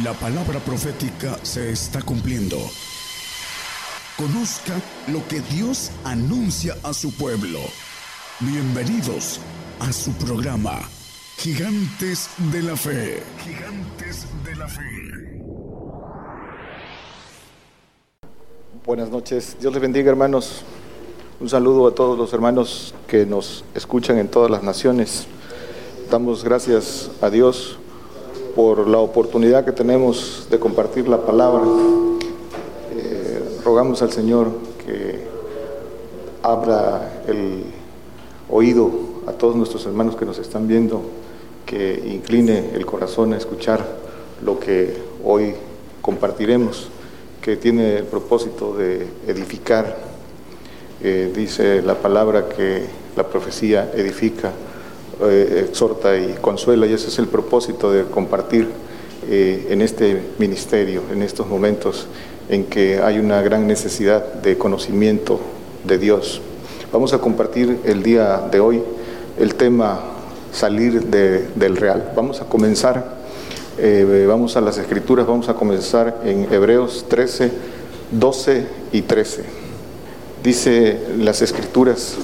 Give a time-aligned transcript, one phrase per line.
[0.00, 2.56] La palabra profética se está cumpliendo.
[4.16, 4.72] Conozca
[5.08, 7.58] lo que Dios anuncia a su pueblo.
[8.40, 9.38] Bienvenidos
[9.80, 10.80] a su programa,
[11.36, 13.22] Gigantes de la Fe.
[13.44, 15.42] Gigantes de la Fe.
[18.86, 20.62] Buenas noches, Dios les bendiga hermanos.
[21.38, 25.26] Un saludo a todos los hermanos que nos escuchan en todas las naciones.
[26.10, 27.78] Damos gracias a Dios
[28.54, 31.62] por la oportunidad que tenemos de compartir la palabra.
[32.94, 34.48] Eh, rogamos al Señor
[34.84, 35.20] que
[36.42, 37.64] abra el
[38.50, 38.90] oído
[39.26, 41.02] a todos nuestros hermanos que nos están viendo,
[41.64, 43.86] que incline el corazón a escuchar
[44.44, 45.54] lo que hoy
[46.02, 46.88] compartiremos,
[47.40, 49.96] que tiene el propósito de edificar.
[51.02, 52.84] Eh, dice la palabra que
[53.16, 54.52] la profecía edifica
[55.30, 58.68] eh, exhorta y consuela y ese es el propósito de compartir
[59.28, 62.06] eh, en este ministerio, en estos momentos
[62.48, 65.40] en que hay una gran necesidad de conocimiento
[65.84, 66.40] de Dios.
[66.92, 68.82] Vamos a compartir el día de hoy
[69.38, 70.00] el tema
[70.52, 72.12] salir del real.
[72.14, 73.16] Vamos a comenzar,
[73.78, 77.50] eh, vamos a las escrituras, vamos a comenzar en Hebreos 13,
[78.10, 79.44] 12 y 13.
[80.42, 82.16] Dice las escrituras,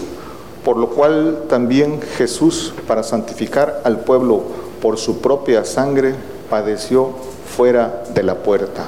[0.69, 4.43] por lo cual también Jesús, para santificar al pueblo
[4.83, 6.15] por su propia sangre,
[6.51, 7.15] padeció
[7.57, 8.85] fuera de la puerta.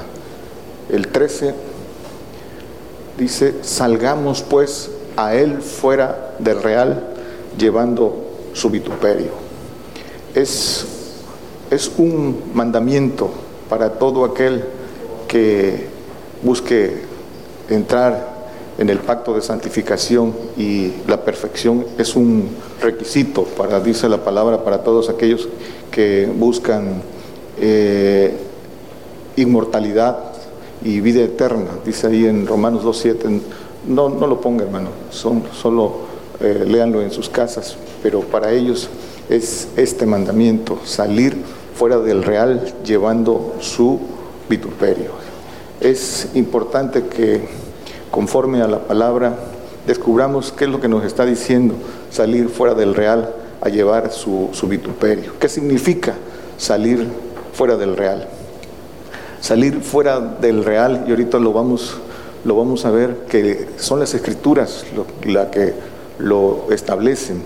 [0.91, 1.55] El 13
[3.17, 7.03] dice, salgamos pues a él fuera del real,
[7.57, 9.31] llevando su vituperio.
[10.35, 10.85] Es,
[11.71, 13.31] es un mandamiento
[13.67, 14.65] para todo aquel
[15.27, 15.87] que
[16.43, 17.01] busque
[17.69, 18.30] entrar
[18.77, 22.49] en el pacto de santificación y la perfección es un
[22.81, 25.47] requisito para, dice la palabra, para todos aquellos
[25.91, 27.01] que buscan
[27.59, 28.35] eh,
[29.35, 30.17] inmortalidad
[30.83, 31.69] y vida eterna.
[31.85, 33.41] Dice ahí en Romanos 2.7,
[33.87, 35.93] no, no lo ponga hermano, son, solo
[36.39, 38.89] eh, léanlo en sus casas, pero para ellos
[39.29, 41.35] es este mandamiento, salir
[41.75, 43.99] fuera del real llevando su
[44.49, 45.11] vituperio.
[45.79, 47.41] Es importante que
[48.11, 49.35] conforme a la palabra,
[49.87, 51.73] descubramos qué es lo que nos está diciendo
[52.11, 55.33] salir fuera del real a llevar su, vituperio.
[55.39, 56.15] ¿Qué significa
[56.57, 57.07] salir
[57.53, 58.27] fuera del real?
[59.39, 61.97] Salir fuera del real, y ahorita lo vamos,
[62.43, 64.83] lo vamos a ver, que son las escrituras
[65.25, 65.73] las que
[66.19, 67.41] lo establecen.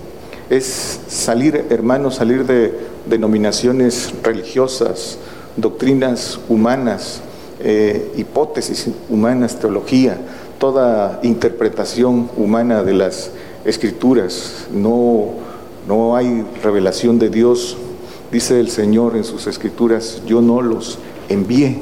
[0.50, 2.74] Es salir, hermanos, salir de
[3.06, 5.18] denominaciones religiosas,
[5.56, 7.22] doctrinas humanas,
[7.60, 10.18] eh, hipótesis humanas, teología,
[10.60, 13.32] toda interpretación humana de las
[13.66, 15.30] escrituras, no,
[15.88, 17.78] no hay revelación de Dios.
[18.32, 21.00] Dice el Señor en sus escrituras, yo no los
[21.30, 21.80] envié.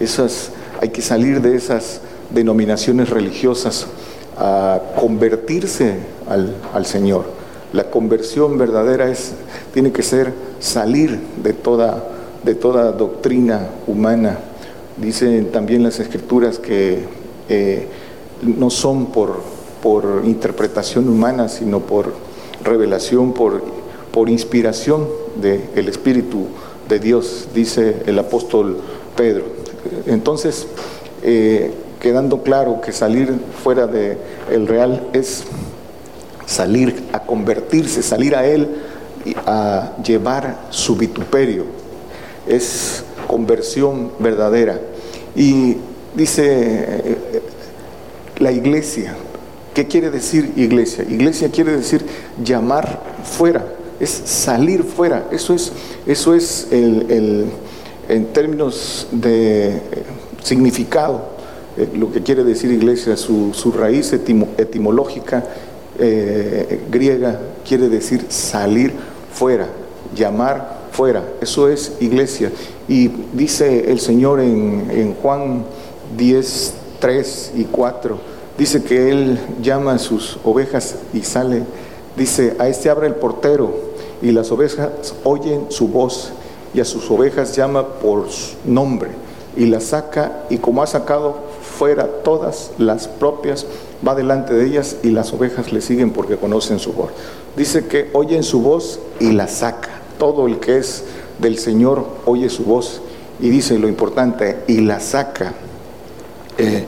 [0.00, 2.00] Esas, hay que salir de esas
[2.30, 3.86] denominaciones religiosas
[4.36, 5.96] a convertirse
[6.28, 7.24] al, al Señor.
[7.72, 9.32] La conversión verdadera es,
[9.72, 12.04] tiene que ser salir de toda,
[12.42, 14.38] de toda doctrina humana.
[14.98, 17.06] Dicen también las escrituras que
[17.48, 17.86] eh,
[18.42, 19.40] no son por,
[19.82, 22.12] por interpretación humana, sino por
[22.62, 23.62] revelación, por,
[24.12, 26.46] por inspiración del Espíritu
[26.88, 28.78] de Dios, dice el apóstol
[29.16, 29.44] Pedro.
[30.06, 30.66] Entonces,
[31.22, 33.32] eh, quedando claro que salir
[33.62, 34.18] fuera del
[34.50, 35.44] el real es
[36.46, 38.68] salir a convertirse, salir a Él
[39.46, 41.64] a llevar su vituperio,
[42.46, 44.80] es conversión verdadera.
[45.34, 45.76] Y
[46.14, 47.42] dice eh,
[48.42, 49.14] la iglesia.
[49.74, 51.04] ¿Qué quiere decir iglesia?
[51.08, 52.04] Iglesia quiere decir
[52.42, 53.64] llamar fuera,
[53.98, 55.28] es salir fuera.
[55.30, 55.72] Eso es,
[56.06, 57.46] eso es el,
[58.08, 59.80] en términos de eh,
[60.42, 61.22] significado,
[61.78, 65.44] eh, lo que quiere decir iglesia, su, raíz etimológica
[65.98, 68.92] eh, griega quiere decir salir
[69.32, 69.68] fuera,
[70.14, 71.24] llamar fuera.
[71.40, 72.52] Eso es iglesia.
[72.88, 75.64] Y dice el Señor en, en Juan
[76.18, 81.62] 10, 3 y 4 Dice que él llama a sus ovejas y sale.
[82.16, 83.72] Dice, a este abre el portero
[84.20, 86.32] y las ovejas oyen su voz
[86.74, 88.26] y a sus ovejas llama por
[88.64, 89.10] nombre
[89.56, 93.66] y las saca y como ha sacado fuera todas las propias,
[94.06, 97.10] va delante de ellas y las ovejas le siguen porque conocen su voz.
[97.56, 99.90] Dice que oyen su voz y la saca.
[100.18, 101.04] Todo el que es
[101.38, 103.00] del Señor oye su voz
[103.40, 105.52] y dice lo importante, y la saca.
[106.58, 106.86] Eh,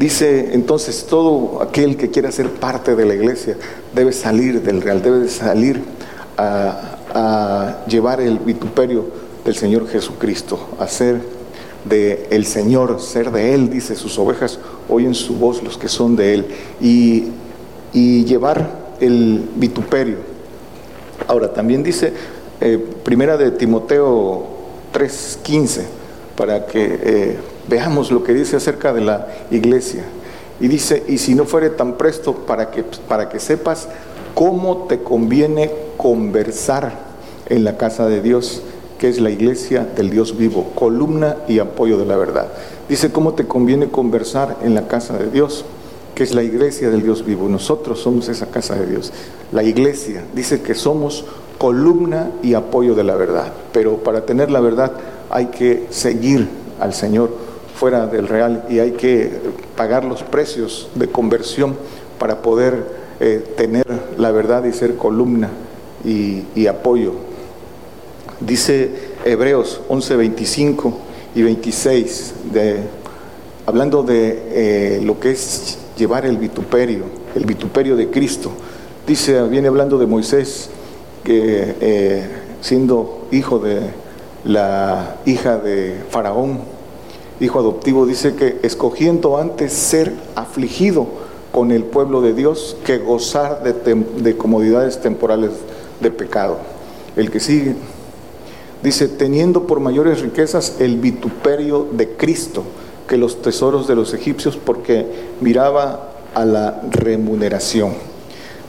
[0.00, 3.58] Dice entonces, todo aquel que quiera ser parte de la iglesia
[3.94, 5.82] debe salir del real, debe salir
[6.38, 9.04] a, llevar el vituperio
[9.44, 11.20] del Señor Jesucristo, a ser
[11.84, 14.58] de el Señor, ser de Él, dice, sus ovejas
[14.88, 16.46] oyen su voz, los que son de Él,
[16.80, 20.16] y, llevar el vituperio.
[21.28, 22.14] Ahora, también dice,
[22.62, 24.46] eh, primera de Timoteo
[24.94, 25.82] 3:15,
[26.36, 27.36] para que eh,
[27.68, 30.04] veamos lo que dice acerca de la iglesia.
[30.60, 33.88] Y dice, y si no fuere tan presto para que, para que sepas
[34.34, 36.92] cómo te conviene conversar
[37.46, 38.62] en la casa de Dios,
[38.98, 42.48] que es la iglesia del Dios vivo, columna y apoyo de la verdad.
[42.88, 45.64] Dice cómo te conviene conversar en la casa de Dios,
[46.14, 47.48] que es la iglesia del Dios vivo.
[47.48, 49.12] Nosotros somos esa casa de Dios.
[49.52, 51.24] La iglesia dice que somos
[51.56, 54.92] columna y apoyo de la verdad, pero para tener la verdad
[55.30, 56.48] hay que seguir
[56.78, 57.30] al Señor
[57.80, 59.30] fuera del real y hay que
[59.74, 61.78] pagar los precios de conversión
[62.18, 62.84] para poder
[63.20, 63.86] eh, tener
[64.18, 65.48] la verdad y ser columna
[66.04, 67.14] y, apoyo.
[68.38, 68.90] Dice
[69.24, 70.98] Hebreos 11, 25
[71.34, 72.80] y 26, de,
[73.64, 77.04] hablando de eh, lo que es llevar el vituperio,
[77.34, 78.50] el vituperio de Cristo.
[79.06, 80.68] Dice, viene hablando de Moisés,
[81.24, 82.28] que eh,
[82.60, 83.80] siendo hijo de
[84.44, 86.79] la hija de Faraón,
[87.40, 91.06] hijo adoptivo, dice que escogiendo antes ser afligido
[91.52, 95.50] con el pueblo de Dios que gozar de, comodidades temporales
[96.00, 96.58] de pecado.
[97.16, 97.74] El que sigue
[98.82, 102.62] dice, teniendo por mayores riquezas el vituperio de Cristo
[103.08, 105.06] que los tesoros de los egipcios porque
[105.40, 107.94] miraba a la remuneración.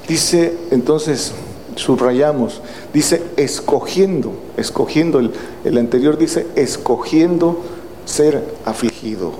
[0.07, 1.33] Dice entonces,
[1.75, 2.61] subrayamos,
[2.93, 5.31] dice escogiendo, escogiendo, el,
[5.63, 7.59] el anterior dice escogiendo
[8.05, 9.33] ser afligido.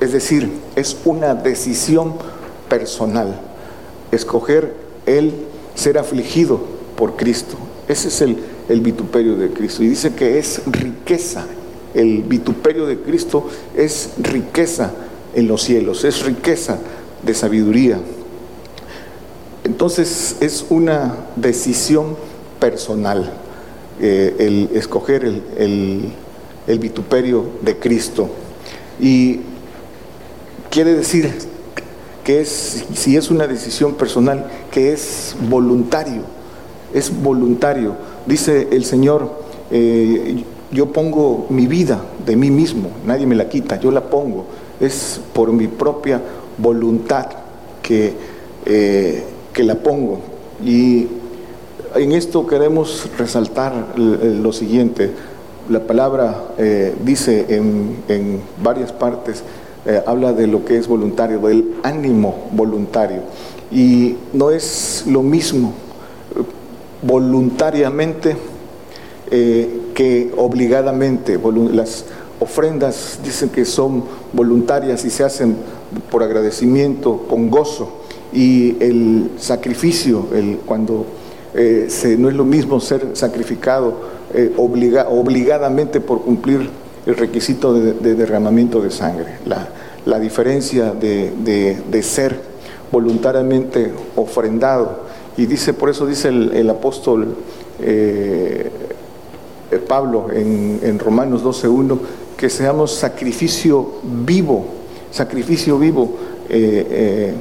[0.00, 2.14] Es decir, es una decisión
[2.68, 3.40] personal,
[4.10, 4.74] escoger
[5.06, 5.32] el
[5.74, 6.60] ser afligido
[6.96, 7.56] por Cristo.
[7.88, 8.38] Ese es el,
[8.68, 9.82] el vituperio de Cristo.
[9.82, 11.46] Y dice que es riqueza.
[11.94, 14.92] El vituperio de Cristo es riqueza
[15.34, 16.78] en los cielos, es riqueza
[17.22, 18.00] de sabiduría.
[19.64, 22.16] Entonces es una decisión
[22.58, 23.32] personal
[24.00, 26.12] eh, el escoger el, el
[26.66, 28.28] vituperio de Cristo.
[29.00, 29.40] Y
[30.70, 31.32] quiere decir
[32.24, 36.22] que es, si es una decisión personal, que es voluntario,
[36.92, 37.96] es voluntario.
[38.26, 39.30] Dice el Señor,
[39.70, 44.46] eh, yo pongo mi vida de mí mismo, nadie me la quita, yo la pongo,
[44.80, 46.20] es por mi propia
[46.58, 47.26] voluntad
[47.82, 48.14] que,
[48.64, 49.22] eh,
[49.52, 50.20] que la pongo.
[50.64, 51.06] Y
[51.94, 55.12] en esto queremos resaltar lo siguiente,
[55.68, 59.42] la palabra eh, dice en, varias partes,
[59.86, 63.22] eh, habla de lo que es voluntario, del ánimo voluntario.
[63.70, 65.72] Y no es lo mismo
[67.02, 68.36] voluntariamente
[69.30, 71.38] eh, que obligadamente.
[71.72, 72.04] Las
[72.40, 75.56] ofrendas dicen que son voluntarias y se hacen
[76.10, 78.00] por agradecimiento, con gozo.
[78.32, 81.06] Y el sacrificio, el, cuando
[81.54, 86.68] se, no es lo mismo ser sacrificado eh, obligadamente por cumplir
[87.06, 89.38] el requisito de, derramamiento de sangre.
[89.46, 92.40] La, diferencia de, ser
[92.90, 95.04] voluntariamente ofrendado.
[95.36, 97.36] Y dice, por eso dice el, apóstol
[97.80, 98.70] eh,
[99.86, 101.98] Pablo en, Romanos 12.1,
[102.36, 104.66] que seamos sacrificio vivo,
[105.12, 106.16] sacrificio vivo.
[106.48, 107.34] Eh,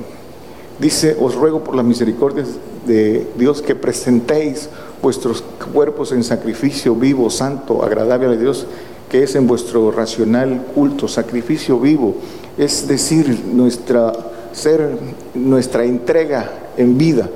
[0.80, 2.50] dice, os ruego por las misericordias
[2.86, 4.70] de Dios que presentéis
[5.04, 8.66] vuestros cuerpos en sacrificio vivo, santo, agradable a Dios,
[9.12, 12.16] que es en vuestro racional culto, sacrificio vivo,
[12.58, 14.14] es decir, nuestra
[14.54, 14.98] ser,
[15.34, 17.30] nuestra entrega en vida,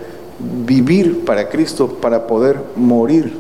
[0.65, 3.37] vivir para Cristo para poder morir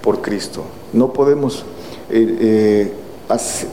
[0.00, 0.64] por Cristo.
[0.92, 1.64] No podemos,
[2.08, 2.92] eh, eh,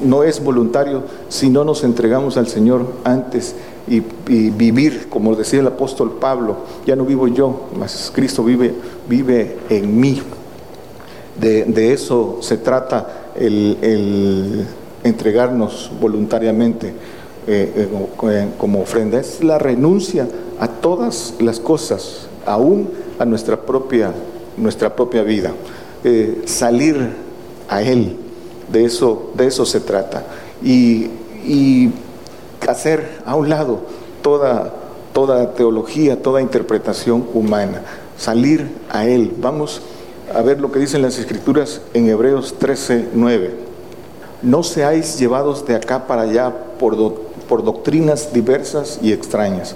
[0.02, 3.56] no es voluntario si no nos entregamos al Señor antes
[3.88, 8.74] y, vivir, como decía el apóstol Pablo, ya no vivo yo, mas Cristo vive,
[9.08, 10.22] vive en mí.
[11.40, 14.66] De, eso se trata el,
[15.04, 16.94] entregarnos voluntariamente
[17.48, 17.90] eh,
[18.28, 19.20] eh, como ofrenda.
[19.20, 20.28] Es la renuncia
[20.60, 24.14] a todas las cosas, aún a nuestra propia,
[24.58, 25.52] nuestra propia vida.
[26.04, 27.10] Eh, salir
[27.70, 28.18] a Él,
[28.72, 30.24] de eso, de eso se trata.
[30.64, 31.10] Y,
[31.46, 31.92] y
[32.68, 33.82] hacer a un lado
[34.22, 34.74] toda,
[35.14, 37.82] toda teología, toda interpretación humana,
[38.24, 39.34] salir a Él.
[39.42, 39.82] Vamos
[40.34, 43.52] a ver lo que dicen las Escrituras en Hebreos 13, 9.
[44.42, 46.96] No seáis llevados de acá para allá por,
[47.50, 49.76] por doctrinas diversas y extrañas,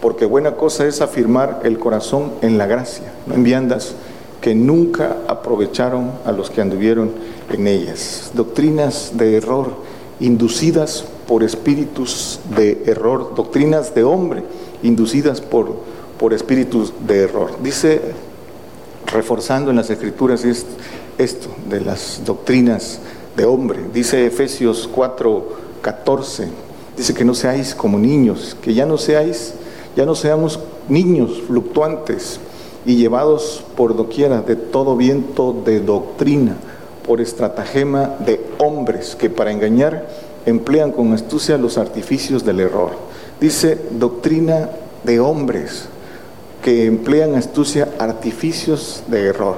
[0.00, 3.94] porque buena cosa es afirmar el corazón en la gracia, no en viandas
[4.40, 7.10] que nunca aprovecharon a los que anduvieron
[7.50, 8.30] en ellas.
[8.34, 9.72] Doctrinas de error
[10.20, 14.42] inducidas por espíritus de error, doctrinas de hombre,
[14.82, 17.52] inducidas por, por espíritus de error.
[17.62, 18.00] Dice,
[19.06, 23.00] reforzando en las escrituras esto, de las doctrinas
[23.36, 25.48] de hombre, dice Efesios 4,
[25.80, 26.48] 14,
[26.96, 29.54] dice que no seáis como niños, que ya no seáis,
[29.96, 32.40] ya no seamos niños fluctuantes
[32.84, 36.56] y llevados por doquiera de todo viento de doctrina,
[37.06, 40.08] por estratagema de hombres que para engañar
[40.46, 42.92] emplean con astucia los artificios del error.
[43.40, 44.70] Dice doctrina
[45.04, 45.88] de hombres
[46.62, 49.56] que emplean astucia artificios de error,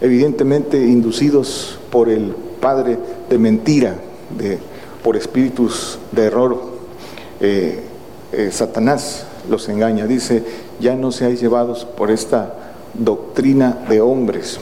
[0.00, 3.96] evidentemente inducidos por el padre de mentira,
[4.38, 4.58] de,
[5.02, 6.58] por espíritus de error.
[7.40, 7.80] Eh,
[8.32, 10.44] eh, Satanás los engaña, dice,
[10.80, 12.54] ya no seáis llevados por esta
[12.94, 14.58] doctrina de hombres.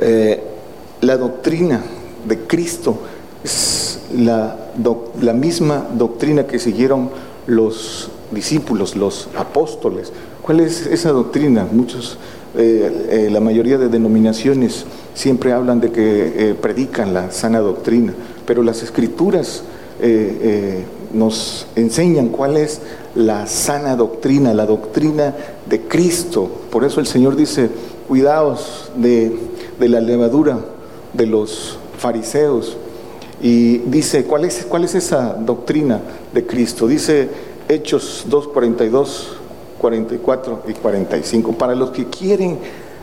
[0.00, 0.42] Eh,
[1.00, 1.82] la doctrina
[2.26, 2.98] de Cristo
[3.42, 4.56] es la,
[5.20, 7.10] la misma doctrina que siguieron
[7.46, 10.12] los discípulos, los apóstoles.
[10.42, 11.66] ¿Cuál es esa doctrina?
[11.70, 12.18] Muchos,
[12.56, 18.14] eh, eh, la mayoría de denominaciones siempre hablan de que eh, predican la sana doctrina,
[18.46, 19.64] pero las escrituras
[21.14, 22.80] nos enseñan cuál es
[23.14, 25.34] la sana doctrina, la doctrina
[25.66, 26.50] de Cristo.
[26.70, 27.70] Por eso el Señor dice,
[28.06, 29.34] cuidaos de,
[29.78, 30.58] de la levadura
[31.14, 32.76] de los fariseos.
[33.40, 36.00] Y dice, ¿cuál es, ¿cuál es esa doctrina
[36.32, 36.86] de Cristo?
[36.86, 37.28] Dice
[37.68, 39.36] Hechos 2, 42,
[39.78, 41.52] 44 y 45.
[41.52, 42.58] Para los que quieren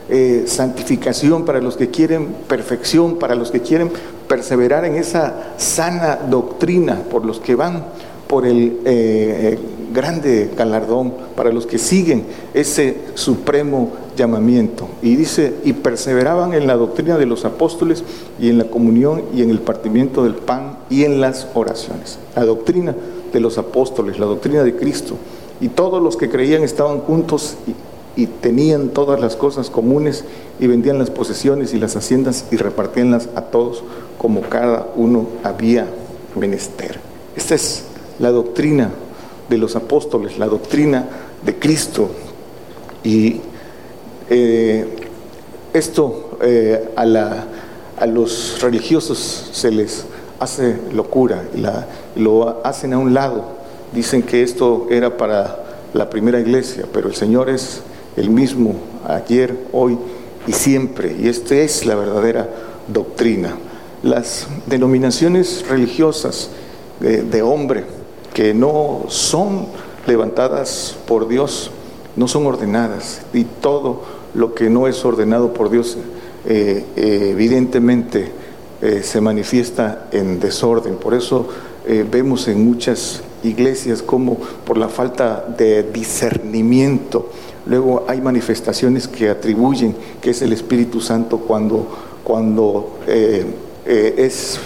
[0.09, 3.91] eh, santificación, para los que quieren perfección, para los que quieren
[4.27, 7.85] perseverar en esa sana doctrina, por los que van
[8.27, 9.59] por el eh,
[9.93, 14.87] grande galardón, para los que siguen ese supremo llamamiento.
[15.01, 18.03] Y dice, y perseveraban en la doctrina de los apóstoles
[18.39, 22.19] y en la comunión y en el partimiento del pan y en las oraciones.
[22.35, 22.95] La doctrina
[23.31, 25.15] de los apóstoles, la doctrina de Cristo.
[25.59, 27.75] Y todos los que creían estaban juntos y,
[28.41, 30.25] tenían todas las cosas comunes
[30.59, 33.83] y vendían las posesiones y las haciendas y repartíanlas a todos
[34.17, 35.87] como cada uno había
[36.35, 36.99] menester.
[37.35, 37.85] Esta es
[38.19, 38.91] la doctrina
[39.49, 41.07] de los apóstoles, la doctrina
[41.43, 42.09] de Cristo.
[43.03, 43.41] Y
[44.29, 44.85] eh,
[45.73, 47.45] esto eh, a, la,
[47.97, 50.05] a los religiosos se les
[50.39, 51.43] hace locura,
[52.15, 53.43] lo hacen a un lado.
[53.93, 55.59] Dicen que esto era para
[55.93, 57.81] la primera iglesia, pero el Señor es
[58.15, 58.75] el mismo
[59.07, 59.97] ayer, hoy
[60.47, 62.49] y siempre, y esta es la verdadera
[62.87, 63.55] doctrina.
[64.03, 66.49] Las denominaciones religiosas
[66.99, 67.85] de, hombre
[68.33, 69.67] que no son
[70.07, 71.71] levantadas por Dios,
[72.15, 74.01] no son ordenadas, y todo
[74.33, 75.97] lo que no es ordenado por Dios,
[76.45, 78.31] eh, eh, evidentemente,
[78.81, 80.95] eh, se manifiesta en desorden.
[80.95, 81.47] Por eso
[81.87, 87.29] eh, vemos en muchas iglesias como por la falta de discernimiento,
[87.65, 91.87] luego hay manifestaciones que atribuyen que es el Espíritu Santo cuando,
[92.23, 93.45] cuando eh,
[93.85, 94.59] es,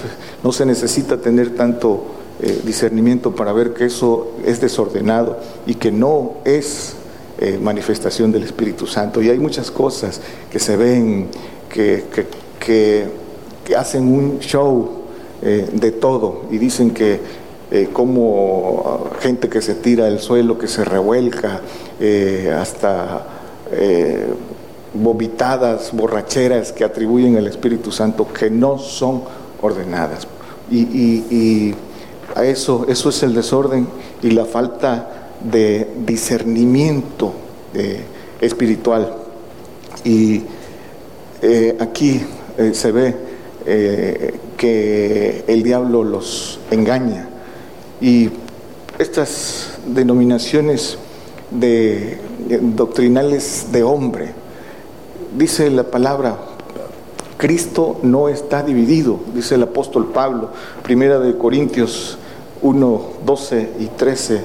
[0.44, 2.12] no se necesita tener tanto
[2.66, 6.96] discernimiento para ver que eso es desordenado y que no es
[7.62, 9.22] manifestación del Espíritu Santo.
[9.22, 10.20] Y hay muchas cosas
[10.52, 11.28] que se ven
[11.70, 12.04] que,
[12.60, 13.08] que
[13.66, 15.05] que hacen un show
[15.48, 17.20] eh, de todo y dicen que
[17.70, 21.62] eh, como gente que se tira al suelo, que se revuelca,
[22.00, 23.28] eh, hasta
[24.96, 29.22] vomitadas, borracheras que atribuyen al Espíritu Santo que no son
[29.62, 30.28] ordenadas.
[30.72, 31.76] Y,
[32.34, 33.88] a eso, eso es el desorden
[34.24, 37.34] y la falta de discernimiento
[38.42, 39.14] espiritual.
[40.04, 40.42] Y
[41.80, 42.20] aquí
[42.74, 43.16] se ve
[44.58, 47.30] que el diablo los engaña.
[48.02, 48.30] Y
[49.00, 50.98] estas denominaciones
[51.52, 52.18] de,
[52.62, 54.34] doctrinales de hombre,
[55.38, 56.38] dice la palabra,
[57.38, 60.50] Cristo no está dividido, dice el apóstol Pablo,
[60.84, 62.18] primera de Corintios
[62.62, 64.42] 1, 12 y 13.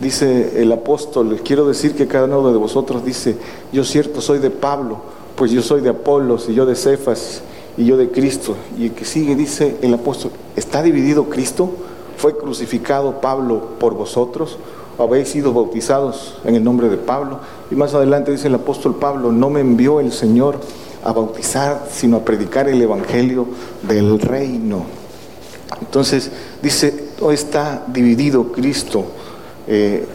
[0.00, 3.36] Dice el apóstol, quiero decir que cada uno de vosotros dice,
[3.72, 5.00] yo cierto soy de Pablo,
[5.36, 7.42] pues yo soy de Apolos y yo de Cefas
[7.76, 8.56] y yo de Cristo.
[8.78, 11.70] Y el que sigue dice el apóstol, ¿está dividido Cristo?
[12.16, 14.58] ¿Fue crucificado Pablo por vosotros?
[14.98, 17.40] ¿Habéis sido bautizados en el nombre de Pablo?
[17.70, 20.56] Y más adelante dice el apóstol Pablo, no me envió el Señor
[21.04, 23.46] a bautizar, sino a predicar el Evangelio
[23.82, 24.84] del reino.
[25.80, 26.30] Entonces
[26.62, 29.04] dice, no está dividido Cristo.
[29.66, 30.06] Eh,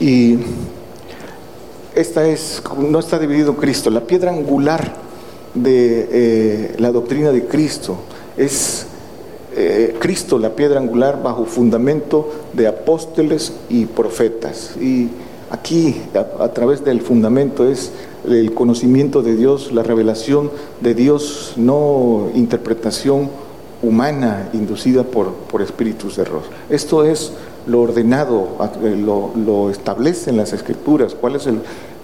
[0.00, 0.38] y
[1.94, 3.90] esta es, no está dividido Cristo.
[3.90, 5.09] La piedra angular
[5.54, 7.96] de eh, la doctrina de Cristo
[8.36, 8.86] es
[9.56, 14.76] eh, Cristo, la piedra angular, bajo fundamento de apóstoles y profetas.
[14.80, 15.08] Y
[15.50, 17.90] aquí, a, través del fundamento, es
[18.28, 23.28] el conocimiento de Dios, la revelación de Dios, no interpretación
[23.82, 26.42] humana inducida por, por espíritus de error.
[26.68, 27.32] Esto es
[27.66, 28.56] lo ordenado,
[29.04, 31.48] lo, lo establece en las escrituras, cuál es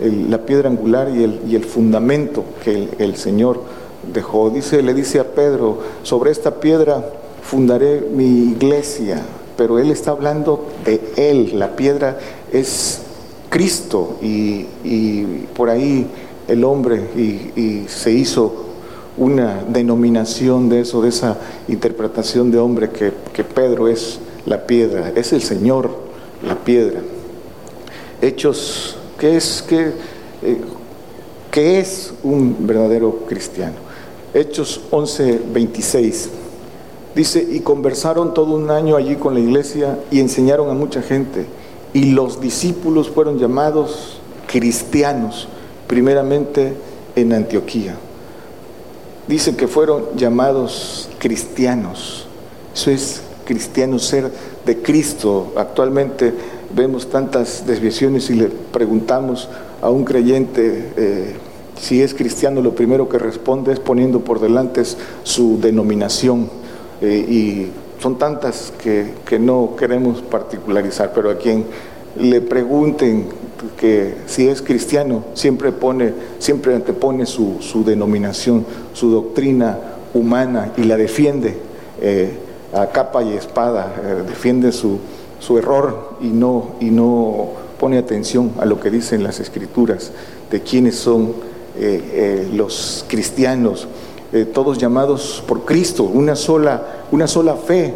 [0.00, 3.60] la piedra angular y el, y el fundamento que el, el Señor
[4.12, 4.50] dejó.
[4.50, 7.04] Dice, le dice a Pedro, sobre esta piedra
[7.42, 9.22] fundaré mi iglesia,
[9.56, 12.18] pero él está hablando de él, la piedra
[12.52, 13.02] es
[13.48, 14.64] Cristo y,
[15.54, 16.06] por ahí
[16.48, 18.64] el hombre y, se hizo
[19.16, 21.38] una denominación de eso, de esa
[21.68, 25.90] interpretación de hombre que, Pedro es la piedra, es el Señor
[26.46, 27.00] la piedra.
[28.20, 30.60] Hechos, ¿qué es, eh,
[31.50, 33.76] ¿qué es un verdadero cristiano?
[34.34, 36.30] Hechos 11, 26.
[37.14, 41.46] Dice, y conversaron todo un año allí con la iglesia y enseñaron a mucha gente.
[41.94, 45.48] Y los discípulos fueron llamados cristianos,
[45.86, 46.74] primeramente
[47.14, 47.96] en Antioquía.
[49.26, 52.26] Dice que fueron llamados cristianos.
[52.74, 54.30] Eso es cristiano, ser
[54.66, 55.54] de Cristo.
[55.56, 56.34] Actualmente
[56.74, 59.48] vemos tantas desviaciones y le preguntamos
[59.82, 61.34] a un creyente eh,
[61.78, 64.82] si es cristiano, lo primero que responde es poniendo por delante
[65.24, 66.48] su denominación
[67.02, 67.70] eh, y
[68.02, 71.64] son tantas que, que, no queremos particularizar, pero a quien
[72.18, 73.26] le pregunten
[73.78, 79.78] que si es cristiano, siempre pone, siempre antepone su, su denominación, su doctrina
[80.14, 81.56] humana y la defiende
[82.00, 82.30] eh,
[82.74, 83.94] a capa y espada,
[84.26, 84.98] defiende su,
[85.40, 90.12] su error y no, y no pone atención a lo que dicen las escrituras
[90.50, 91.34] de quiénes son
[92.54, 93.86] los cristianos
[94.32, 97.94] eh, todos llamados por Cristo, una sola, una sola fe,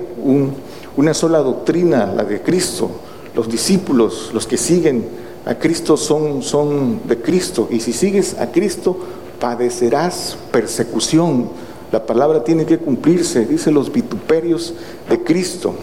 [0.96, 2.88] una sola doctrina, la de Cristo.
[3.34, 5.06] Los discípulos, los que siguen
[5.44, 7.68] a Cristo son, son de Cristo.
[7.70, 8.96] Y si sigues a Cristo,
[9.40, 11.48] padecerás persecución.
[11.90, 14.74] La palabra tiene que cumplirse, dice los vituperios
[15.08, 15.74] de Cristo.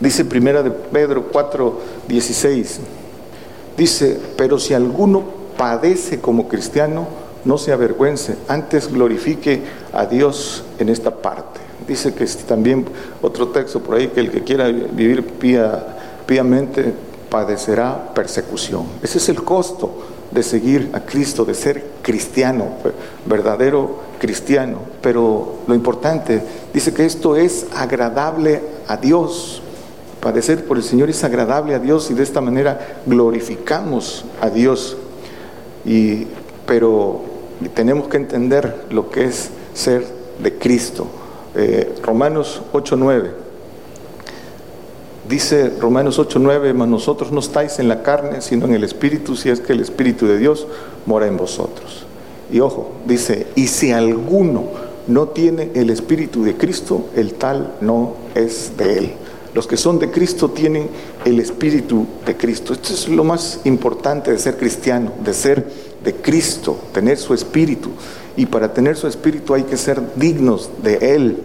[0.00, 2.80] Dice primera de Pedro 4, 16.
[3.76, 5.24] Dice, pero si alguno
[5.56, 7.06] padece como cristiano,
[7.44, 11.60] no se avergüence, antes glorifique a Dios en esta parte.
[11.86, 12.86] Dice que también
[13.22, 16.92] otro texto por ahí, que el que quiera vivir pía, piamente
[17.30, 18.84] padecerá persecución.
[19.02, 19.90] Ese es el costo
[20.30, 22.66] de seguir a Cristo, de ser cristiano,
[23.26, 24.78] verdadero cristiano.
[25.00, 29.62] Pero lo importante, dice que esto es agradable a Dios.
[30.20, 34.96] Padecer por el Señor es agradable a Dios y de esta manera glorificamos a Dios.
[35.84, 36.26] Y
[36.66, 37.22] pero
[37.74, 40.04] tenemos que entender lo que es ser
[40.42, 41.06] de Cristo.
[41.54, 43.30] Eh, Romanos 8:9.
[45.28, 49.50] Dice Romanos 8:9, mas nosotros no estáis en la carne, sino en el Espíritu, si
[49.50, 50.66] es que el Espíritu de Dios
[51.06, 52.06] mora en vosotros.
[52.50, 54.64] Y ojo, dice, y si alguno
[55.06, 59.12] no tiene el Espíritu de Cristo, el tal no es de él.
[59.54, 60.88] Los que son de Cristo tienen
[61.24, 62.74] el Espíritu de Cristo.
[62.74, 65.66] Esto es lo más importante de ser cristiano, de ser
[66.04, 67.90] de Cristo, tener su Espíritu.
[68.36, 71.38] Y para tener su Espíritu hay que ser dignos de Él.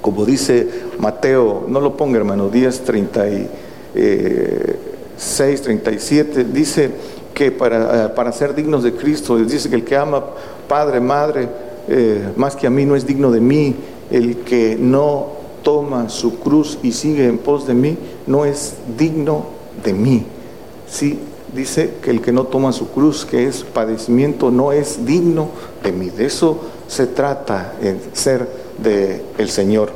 [0.00, 6.90] Como dice Mateo, no lo ponga hermano, 10, 36, 37, dice
[7.34, 10.24] que para, eh, para ser dignos de Cristo, dice que el que ama
[10.68, 11.48] padre, madre,
[11.88, 13.76] eh, más que a mí no es digno de mí,
[14.10, 17.96] el que no toma su cruz y sigue en pos de mí,
[18.26, 19.46] no es digno
[19.84, 20.26] de mí.
[20.88, 21.18] Sí,
[21.54, 25.48] dice que el que no toma su cruz, que es padecimiento, no es digno
[25.82, 26.10] de mí.
[26.10, 28.48] De eso se trata en ser
[28.82, 29.92] de el Señor.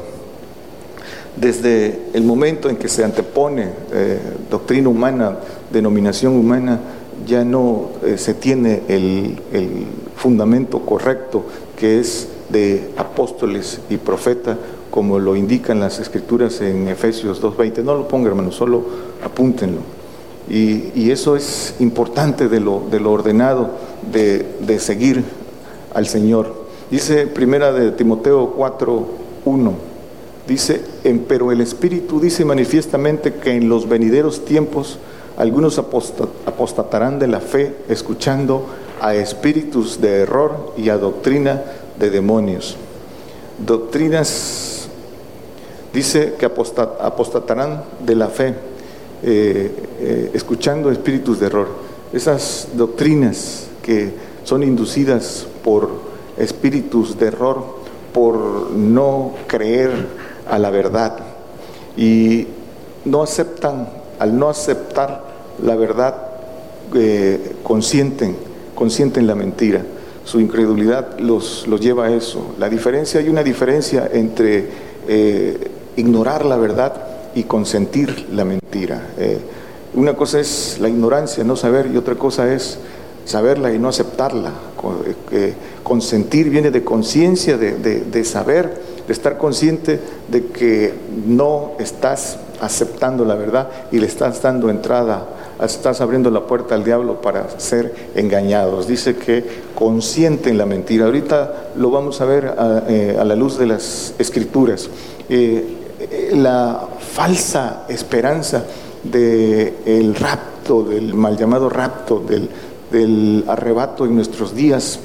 [1.37, 5.37] Desde el momento en que se antepone eh, doctrina humana,
[5.73, 6.81] denominación humana,
[7.27, 11.45] ya no eh, se tiene el, el fundamento correcto
[11.77, 14.57] que es de apóstoles y profetas
[14.95, 17.83] como lo indican las escrituras en Efesios 2.20.
[17.83, 18.85] No lo ponga, hermano, solo
[19.25, 19.81] apúntenlo.
[20.49, 23.71] Y, eso es importante de lo, de lo ordenado,
[24.13, 25.25] de, seguir
[25.95, 26.55] al Señor.
[26.93, 29.73] Dice primera de Timoteo 4.1,
[30.47, 30.81] dice,
[31.27, 35.01] pero el Espíritu dice manifiestamente que en los venideros tiempos
[35.37, 38.67] algunos apostatarán de la fe escuchando
[39.01, 41.65] a espíritus de error y a doctrina
[41.99, 42.77] de demonios.
[43.59, 44.74] Doctrinas
[45.95, 48.53] Dice que apostatarán de la fe,
[49.23, 51.69] eh, eh, escuchando espíritus de error.
[52.13, 54.11] Esas doctrinas que
[54.43, 55.89] son inducidas por
[56.37, 57.65] espíritus de error,
[58.13, 59.93] por no creer
[60.51, 61.17] a la verdad
[61.97, 62.49] y
[63.05, 65.23] no aceptan, al no aceptar
[65.63, 66.17] la verdad,
[66.97, 68.37] eh, consienten,
[68.75, 69.83] consienten la mentira.
[70.25, 72.55] Su incredulidad los, los, lleva a eso.
[72.59, 74.83] La diferencia, hay una diferencia entre
[75.97, 76.93] ignorar la verdad
[77.35, 79.09] y consentir la mentira.
[79.19, 79.39] Eh,
[79.95, 82.79] una cosa es la ignorancia, no saber, y otra cosa es
[83.25, 84.53] saberla y no aceptarla.
[85.83, 90.95] consentir viene de conciencia, de, saber, de estar consciente de que
[91.27, 95.27] no estás aceptando la verdad y le estás dando entrada,
[95.63, 98.87] estás abriendo la puerta al diablo para ser engañados.
[98.87, 101.07] Dice que consienten la mentira.
[101.07, 104.89] Ahorita lo vamos a ver a, eh, la luz de las escrituras.
[105.29, 105.74] Eh,
[106.33, 108.65] la falsa esperanza
[109.03, 115.01] del rapto, del mal llamado rapto, del, arrebato en nuestros días,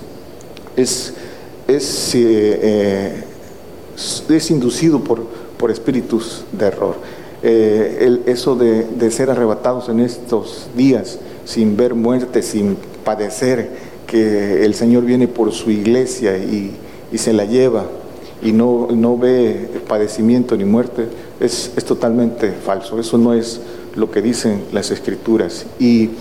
[0.76, 1.14] es,
[1.68, 3.24] es, eh,
[4.30, 5.24] es inducido por,
[5.58, 6.96] por espíritus de error.
[7.42, 13.70] Eh, eso de, ser arrebatados en estos días sin ver muerte, sin padecer,
[14.06, 16.76] que el Señor viene por su iglesia y,
[17.16, 17.86] se la lleva
[18.42, 21.08] y no, no, ve padecimiento ni muerte,
[21.40, 23.00] es, totalmente falso.
[23.00, 23.62] Eso no es
[23.96, 25.66] lo que dicen las escrituras.
[25.80, 26.12] Y,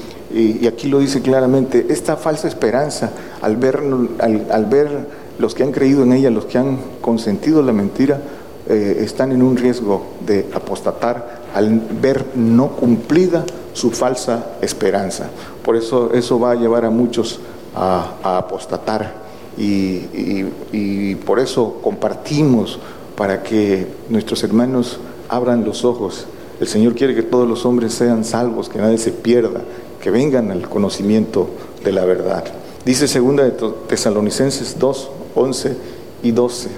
[0.66, 3.83] aquí lo dice claramente, esta falsa esperanza, al ver,
[4.18, 5.07] al ver
[5.38, 8.20] los que han creído en ella, los que han consentido la mentira,
[8.68, 15.31] eh, están en un riesgo de apostatar al ver no cumplida su falsa esperanza.
[15.64, 17.40] Por eso eso va a llevar a muchos
[17.74, 19.27] a, apostatar
[19.59, 22.79] y, por eso compartimos
[23.16, 26.27] para que nuestros hermanos abran los ojos.
[26.61, 29.61] El Señor quiere que todos los hombres sean salvos, que nadie se pierda,
[30.01, 31.49] que vengan al conocimiento
[31.85, 32.44] de la verdad.
[32.85, 33.53] Dice segunda de
[33.88, 35.77] Tesalonicenses 2, 11
[36.23, 36.68] y 12.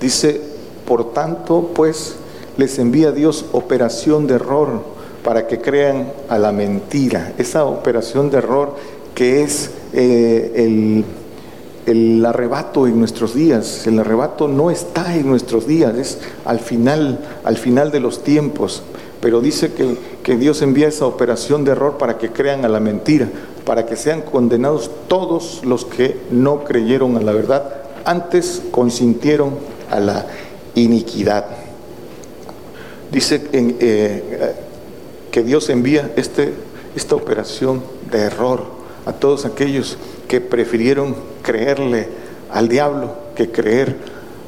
[0.00, 0.40] Dice,
[0.86, 2.16] por tanto, pues
[2.56, 4.82] les envía Dios operación de error
[5.22, 7.32] para que crean a la mentira.
[7.38, 8.76] Esa operación de error
[9.14, 11.04] que es eh, el,
[11.86, 13.86] el, arrebato en nuestros días.
[13.86, 18.82] El arrebato no está en nuestros días, es al final, al final de los tiempos.
[19.20, 22.80] Pero dice que, que Dios envía esa operación de error para que crean a la
[22.80, 23.28] mentira,
[23.64, 29.54] para que sean condenados todos los que no creyeron a la verdad, antes consintieron
[29.90, 30.26] a la
[30.74, 31.46] iniquidad.
[33.10, 34.54] Dice eh,
[35.30, 36.52] que Dios envía este,
[36.96, 38.64] esta operación de error
[39.06, 39.96] a todos aquellos
[40.28, 42.08] que prefirieron creerle
[42.50, 43.94] al diablo que creer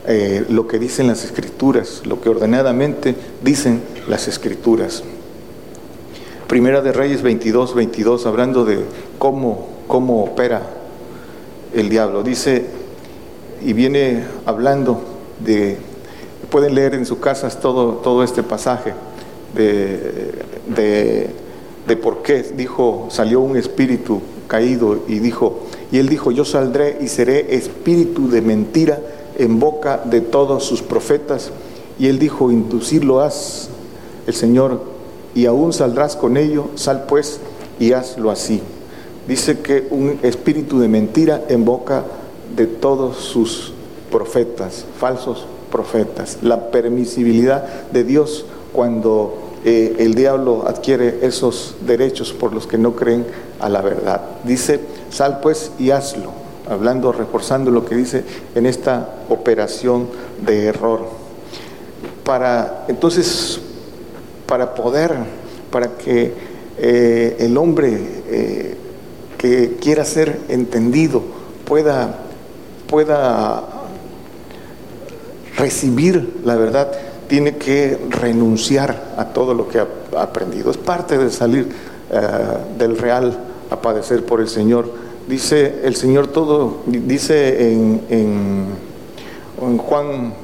[0.08, 5.04] eh, lo que dicen las escrituras, lo que ordenadamente dicen las escrituras.
[6.48, 8.78] Primera de Reyes 22, 22, hablando de
[9.18, 10.62] cómo, cómo opera
[11.74, 12.22] el diablo.
[12.22, 12.66] Dice,
[13.64, 15.02] y viene hablando
[15.44, 15.76] de,
[16.50, 18.94] pueden leer en sus casas todo, todo este pasaje
[19.54, 20.32] de,
[21.86, 25.65] de, por qué dijo, salió un espíritu caído y dijo,
[25.96, 29.00] y él dijo, yo saldré y seré espíritu de mentira
[29.38, 31.52] en boca de todos sus profetas.
[31.98, 33.70] Y él dijo, inducirlo haz
[34.26, 34.82] el Señor,
[35.34, 37.40] y aún saldrás con ello, sal pues
[37.80, 38.60] y hazlo así.
[39.26, 42.04] Dice que un espíritu de mentira en boca
[42.54, 43.72] de todos sus
[44.12, 52.52] profetas, falsos profetas, la permisibilidad de Dios cuando eh, el diablo adquiere esos derechos por
[52.52, 53.26] los que no creen
[53.58, 54.20] a la verdad.
[54.44, 54.78] Dice,
[55.10, 56.30] sal pues y hazlo,
[56.70, 58.22] hablando, reforzando lo que dice
[58.54, 60.06] en esta operación
[60.40, 61.08] de error.
[62.22, 63.58] Para, entonces,
[64.46, 65.16] para poder,
[65.72, 66.32] para que
[66.78, 68.76] eh, el hombre eh,
[69.36, 71.22] que quiera ser entendido
[71.64, 72.20] pueda,
[72.86, 73.64] pueda
[75.56, 76.92] recibir la verdad,
[77.28, 79.86] tiene que renunciar a todo lo que ha
[80.16, 80.70] aprendido.
[80.70, 81.68] Es parte de salir
[82.10, 82.20] eh,
[82.78, 83.36] del real
[83.70, 84.88] a padecer por el Señor.
[85.28, 90.34] Dice el Señor todo, dice en, en, Juan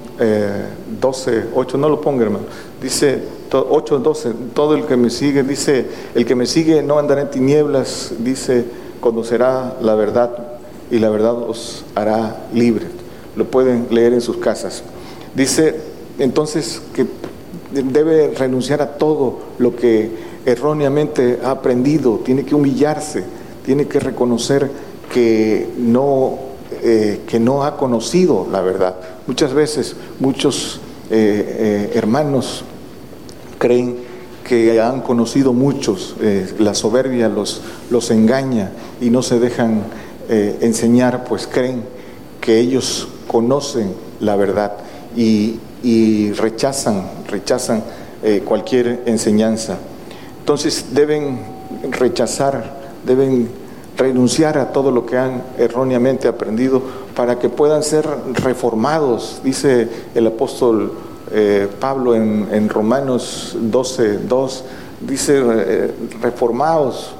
[1.01, 2.47] 12, eh, 8, no lo ponga hermano,
[2.81, 7.21] dice 8, 12, todo el que me sigue, dice, el que me sigue no andará
[7.21, 8.65] en tinieblas, dice,
[9.01, 10.31] conocerá la verdad
[10.91, 12.87] y la verdad os hará libre.
[13.37, 14.83] Lo pueden leer en sus casas.
[15.35, 15.92] Dice
[16.23, 17.05] entonces que
[17.73, 20.11] debe renunciar a todo lo que
[20.47, 23.25] erróneamente ha aprendido, tiene que humillarse,
[23.65, 24.71] tiene que reconocer
[25.13, 26.39] que no,
[26.83, 28.95] eh, que no ha conocido la verdad.
[29.27, 30.81] Muchas veces muchos
[31.11, 32.65] eh, eh, hermanos
[33.59, 33.97] creen
[34.45, 36.17] que han conocido muchos,
[36.59, 39.85] la soberbia los, los engaña y no se dejan
[40.29, 41.85] enseñar, pues creen
[42.41, 44.73] que ellos conocen la verdad
[45.17, 45.59] y,
[46.33, 47.83] rechazan, rechazan
[48.23, 49.79] eh, cualquier enseñanza.
[50.39, 51.41] Entonces deben
[51.91, 53.49] rechazar, deben
[53.97, 56.83] renunciar a todo lo que han erróneamente aprendido
[57.17, 60.93] para que puedan ser reformados, dice el apóstol
[61.33, 64.65] eh, Pablo en, Romanos 12, 2,
[65.01, 65.91] dice eh,
[66.21, 67.15] reformados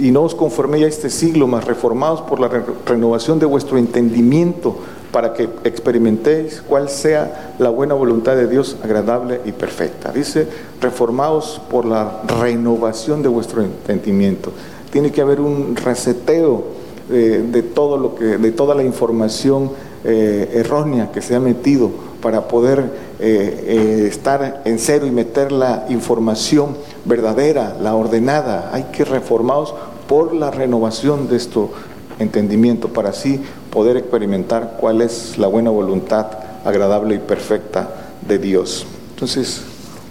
[0.00, 2.48] y no os conforméis a este siglo, mas reformados por la
[2.86, 4.76] renovación de vuestro entendimiento
[5.12, 10.12] para que experimentéis cuál sea la buena voluntad de Dios agradable y perfecta.
[10.12, 10.46] Dice,
[10.80, 14.52] reformados por la renovación de vuestro entendimiento.
[14.90, 16.64] Tiene que haber un reseteo
[17.10, 19.70] eh, de todo lo que, de toda la información
[20.04, 21.90] eh, errónea que se ha metido
[22.20, 22.84] para poder
[23.18, 28.70] eh, estar en cero y meter la información verdadera, la ordenada.
[28.72, 29.74] Hay que reformados
[30.08, 31.70] por la renovación de esto
[32.18, 36.26] entendimiento para así poder experimentar cuál es la buena voluntad
[36.64, 37.88] agradable y perfecta
[38.26, 38.86] de Dios.
[39.10, 39.62] Entonces,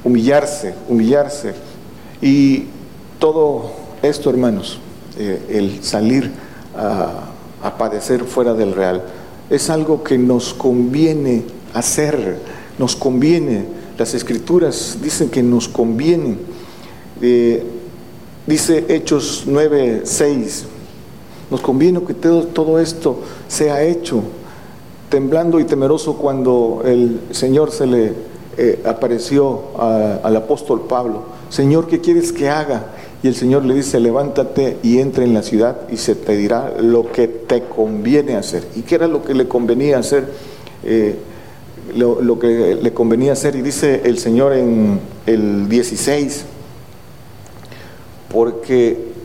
[0.03, 1.53] humillarse, humillarse.
[2.21, 2.65] Y
[3.19, 4.79] todo esto, hermanos,
[5.17, 6.31] eh, el salir
[6.75, 7.33] a,
[7.77, 9.03] padecer fuera del real,
[9.49, 11.43] es algo que nos conviene
[11.73, 12.37] hacer,
[12.77, 13.65] nos conviene.
[13.97, 16.37] Las escrituras dicen que nos conviene.
[17.21, 17.63] Eh,
[18.45, 20.65] dice Hechos 9, 6
[21.49, 24.21] nos conviene que todo, esto sea hecho,
[25.09, 28.13] temblando y temeroso cuando el Señor se le
[28.57, 31.23] eh, apareció al apóstol Pablo.
[31.49, 32.87] Señor, ¿qué quieres que haga?
[33.23, 36.73] Y el Señor le dice, levántate y entra en la ciudad y se te dirá
[36.79, 38.63] lo que te conviene hacer.
[38.75, 40.25] ¿Y qué era lo que le convenía hacer?
[40.83, 41.15] Eh,
[41.95, 43.55] lo, lo, que le convenía hacer.
[43.55, 46.45] Y dice el Señor en el 16,
[48.31, 49.16] porque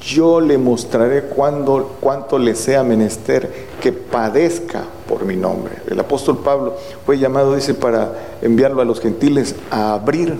[0.00, 5.74] yo le mostraré cuando, cuánto le sea menester que padezca por mi nombre.
[5.88, 10.36] El apóstol Pablo fue llamado, dice, para enviarlo a los gentiles a abrir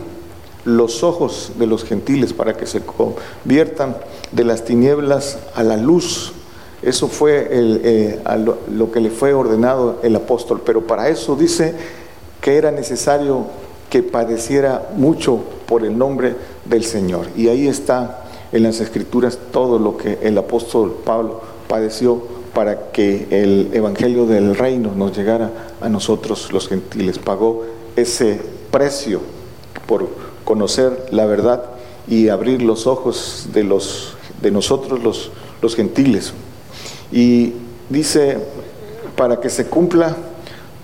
[0.65, 3.97] los ojos de los gentiles para que se conviertan
[4.33, 6.33] de las tinieblas a la luz.
[6.83, 11.75] Eso fue eh, lo, lo que le fue ordenado el apóstol, pero para eso dice
[12.41, 13.47] que era necesario
[13.91, 17.27] que padeciera mucho por el nombre del Señor.
[17.37, 18.20] Y ahí está
[18.53, 22.23] en las escrituras todo lo que el apóstol Pablo padeció
[22.55, 27.19] para que el evangelio del reino nos llegara a nosotros los gentiles.
[27.19, 27.65] Pagó
[27.97, 29.21] ese precio
[29.87, 30.09] por
[30.45, 31.65] conocer la verdad
[32.09, 35.31] y abrir los ojos de, los, de nosotros los,
[35.63, 36.33] los gentiles.
[37.13, 37.53] Y
[37.89, 38.39] dice,
[39.17, 40.17] para que se cumpla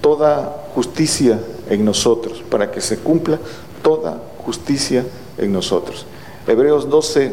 [0.00, 3.40] toda justicia en nosotros, para que se cumpla
[3.82, 5.04] toda justicia
[5.38, 6.06] en nosotros.
[6.46, 7.32] Hebreos 12,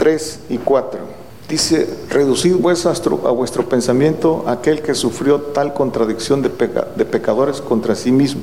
[0.00, 0.98] 3 y 4.
[1.46, 8.10] Dice, reducid vuestro, a vuestro pensamiento aquel que sufrió tal contradicción de, pecadores contra sí
[8.10, 8.40] mismo,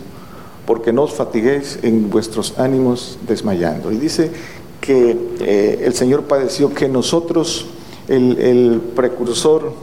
[0.67, 3.91] porque no os fatiguéis en vuestros ánimos desmayando.
[3.91, 4.30] Y dice
[4.80, 7.65] que eh, el Señor padeció que nosotros,
[8.08, 9.74] el, precursor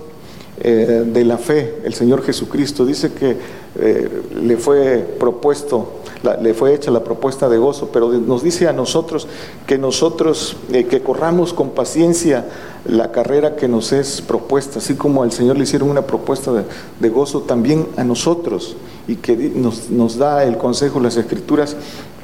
[0.61, 3.37] eh, de la fe, el Señor Jesucristo, dice que
[3.77, 6.01] eh, le fue propuesto
[6.41, 9.27] le fue hecha la propuesta de gozo, pero nos dice a nosotros
[9.67, 12.47] que nosotros, eh, que corramos con paciencia
[12.87, 16.51] la carrera que nos es propuesta, así como al Señor le hicieron una propuesta
[16.99, 21.77] de, gozo también a nosotros, y que nos, nos, da el consejo las escrituras,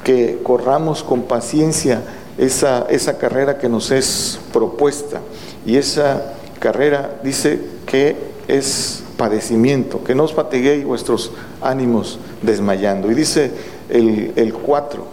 [0.03, 2.01] que corramos con paciencia
[2.37, 5.21] esa, esa carrera que nos es propuesta.
[5.63, 8.15] Y esa carrera dice que
[8.47, 13.11] es padecimiento, que no os fatiguéis vuestros ánimos desmayando.
[13.11, 13.51] Y dice
[13.89, 15.05] el, 4.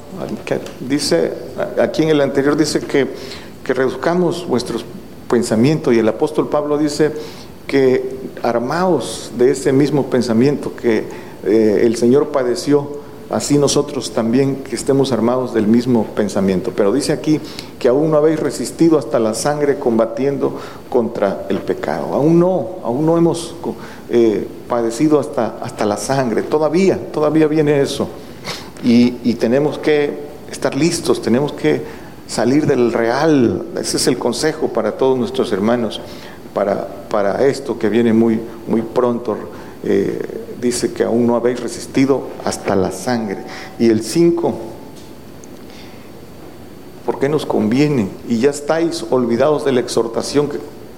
[0.80, 1.32] Dice,
[1.80, 3.08] aquí en el anterior dice que,
[3.64, 4.84] que reduzcamos vuestros
[5.28, 7.12] pensamientos y el apóstol Pablo dice
[7.66, 11.04] que armaos de ese mismo pensamiento que
[11.44, 13.00] eh, el Señor padeció,
[13.30, 16.72] así nosotros también que estemos armados del mismo pensamiento.
[16.74, 17.40] Pero dice aquí
[17.78, 22.14] que aún no habéis resistido hasta la sangre combatiendo contra el pecado.
[22.14, 23.54] Aún no, aún no hemos
[24.10, 26.42] eh, padecido hasta, hasta la sangre.
[26.42, 28.08] Todavía, todavía viene eso.
[28.82, 31.82] Y, tenemos que estar listos, tenemos que
[32.26, 33.66] salir del real.
[33.78, 36.00] Ese es el consejo para todos nuestros hermanos,
[36.54, 39.36] para, para esto que viene muy, muy pronto.
[39.82, 43.38] Eh, dice que aún no habéis resistido hasta la sangre.
[43.78, 44.54] Y el 5,
[47.06, 48.08] ¿por qué nos conviene?
[48.28, 50.48] Y ya estáis olvidados de la exhortación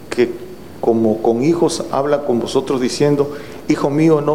[0.08, 3.36] que, como con hijos habla con vosotros diciendo,
[3.68, 4.34] Hijo mío, no,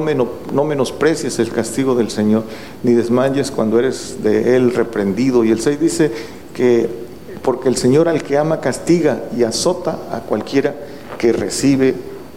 [0.53, 2.43] no menosprecies el castigo del Señor,
[2.83, 5.43] ni desmayes cuando eres de Él reprendido.
[5.43, 6.11] Y el 6 dice
[6.53, 7.05] que
[7.41, 10.73] porque el Señor al que ama castiga y azota a cualquiera
[11.17, 11.93] que recibe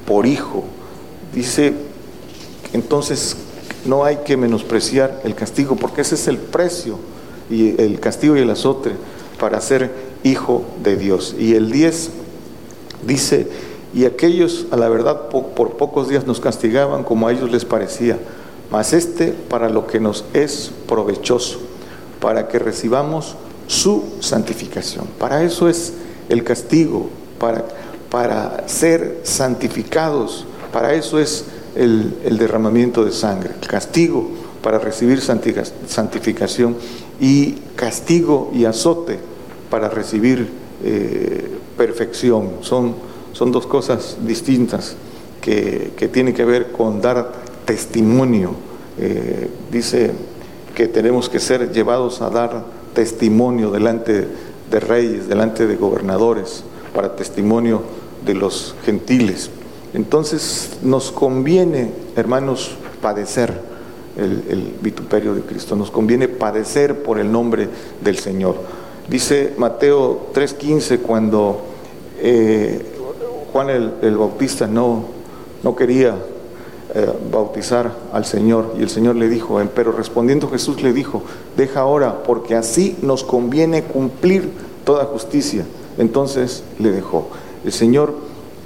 [0.07, 0.64] por hijo.
[1.33, 1.72] Dice
[2.72, 3.37] entonces
[3.85, 6.98] no hay que menospreciar el castigo, porque ese es el precio
[7.50, 8.92] y el castigo y el azote
[9.38, 9.90] para ser
[10.24, 11.35] hijo de Dios.
[11.38, 12.11] Y el 10
[13.07, 13.48] dice,
[13.94, 18.18] y aquellos a la verdad por pocos días nos castigaban como a ellos les parecía,
[18.70, 21.59] mas este para lo que nos es provechoso,
[22.20, 25.07] para que recibamos su santificación.
[25.18, 25.94] Para eso es
[26.28, 27.64] el castigo, para,
[28.11, 31.44] para ser santificados, para eso es
[31.78, 34.28] el, derramamiento de sangre, el castigo
[34.62, 36.76] para recibir santificación
[37.20, 39.18] y castigo y azote
[39.70, 40.48] para recibir
[40.84, 42.50] eh, perfección.
[42.62, 42.94] Son,
[43.32, 44.96] son dos cosas distintas
[45.40, 47.32] que, que tienen que ver con dar
[47.64, 48.54] testimonio.
[48.98, 50.10] Eh, dice
[50.74, 52.64] que tenemos que ser llevados a dar
[52.94, 54.26] testimonio delante
[54.70, 56.64] de reyes, delante de gobernadores,
[56.94, 57.82] para testimonio
[58.26, 59.50] de los gentiles.
[59.94, 63.68] Entonces nos conviene, hermanos, padecer
[64.16, 67.68] el, vituperio de Cristo, nos conviene padecer por el nombre
[68.03, 68.57] del Señor.
[69.09, 71.62] Dice Mateo 3:15 cuando
[72.20, 72.85] eh,
[73.53, 75.05] Juan el, Bautista no,
[75.62, 76.16] no quería
[76.94, 81.22] eh, bautizar al Señor y el Señor le dijo, pero respondiendo Jesús le dijo,
[81.57, 84.51] deja ahora porque así nos conviene cumplir
[84.85, 85.64] toda justicia.
[85.96, 87.29] Entonces le dejó.
[87.64, 88.14] El Señor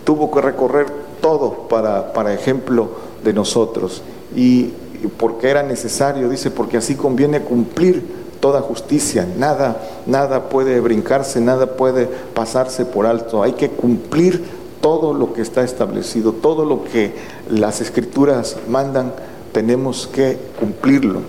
[0.05, 2.91] tuvo que recorrer todo para, para ejemplo
[3.25, 4.03] de nosotros.
[4.37, 4.73] Y
[5.17, 11.77] porque era necesario, dice, porque así conviene cumplir toda justicia, nada, nada puede brincarse, nada
[11.77, 14.43] puede pasarse por alto, hay que cumplir
[14.81, 17.15] todo lo que está establecido, todo lo que
[17.49, 19.13] las escrituras mandan,
[19.53, 21.21] tenemos que cumplirlo.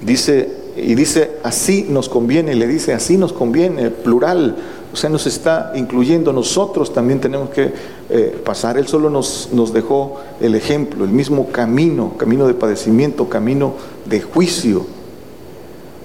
[0.00, 4.56] Dice, y dice, así nos conviene, le dice, así nos conviene, plural,
[4.96, 7.72] sea, nos está incluyendo, nosotros también tenemos que
[8.08, 8.76] eh, pasar.
[8.76, 13.74] Él solo nos, nos dejó el ejemplo, el mismo camino, camino de padecimiento, camino
[14.06, 14.86] de juicio,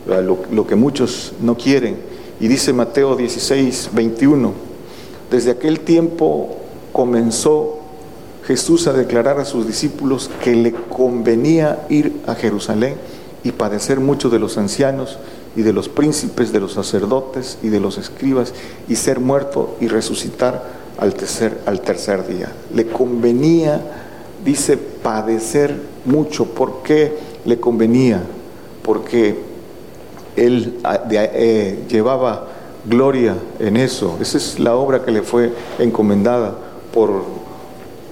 [0.08, 1.98] lo, lo que muchos no quieren.
[2.40, 4.54] Y dice Mateo 16, 21,
[5.32, 6.58] desde aquel tiempo
[6.92, 7.80] comenzó
[8.46, 12.96] Jesús a declarar a sus discípulos que le convenía ir a Jerusalén
[13.44, 15.18] y padecer mucho de los ancianos
[15.56, 18.54] y de los príncipes, de los sacerdotes y de los escribas,
[18.88, 20.64] y ser muerto y resucitar
[20.98, 22.52] al tercer, al tercer día.
[22.74, 23.82] Le convenía,
[24.44, 26.46] dice, padecer mucho.
[26.46, 28.22] ¿Por qué le convenía?
[28.84, 29.40] Porque
[30.36, 32.48] él ah, eh, llevaba
[32.88, 34.18] gloria en eso.
[34.22, 36.56] Esa es la obra que le fue encomendada
[36.94, 37.24] por,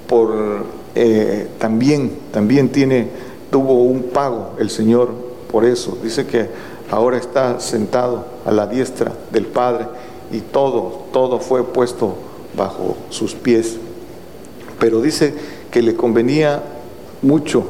[0.07, 3.07] por eh, también, también tiene,
[3.51, 5.09] tuvo un pago el Señor
[5.51, 5.97] por eso.
[6.03, 6.47] Dice que
[6.93, 9.87] ahora está sentado a la diestra del Padre
[10.31, 12.13] y todo, todo fue puesto
[12.55, 13.77] bajo sus pies.
[14.79, 15.33] Pero dice
[15.71, 16.61] que le convenía
[17.23, 17.63] mucho,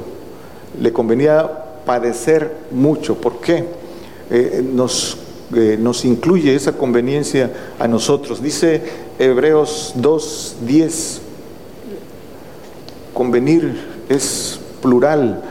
[0.77, 1.49] le convenía
[1.85, 3.15] padecer mucho.
[3.15, 3.65] ¿Por qué?
[4.29, 5.17] Eh, nos,
[5.55, 8.43] eh, nos incluye esa conveniencia a nosotros.
[8.43, 8.81] Dice
[9.19, 11.19] Hebreos 2.10,
[13.13, 15.41] convenir es plural,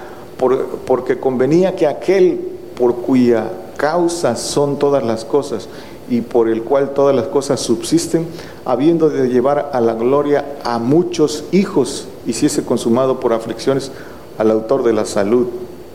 [0.86, 3.50] porque convenía que aquel por cuya
[3.82, 5.66] causa son todas las cosas
[6.08, 8.28] y por el cual todas las cosas subsisten,
[8.64, 13.90] habiendo de llevar a la gloria a muchos hijos, hiciese consumado por aflicciones
[14.38, 15.48] al autor de la salud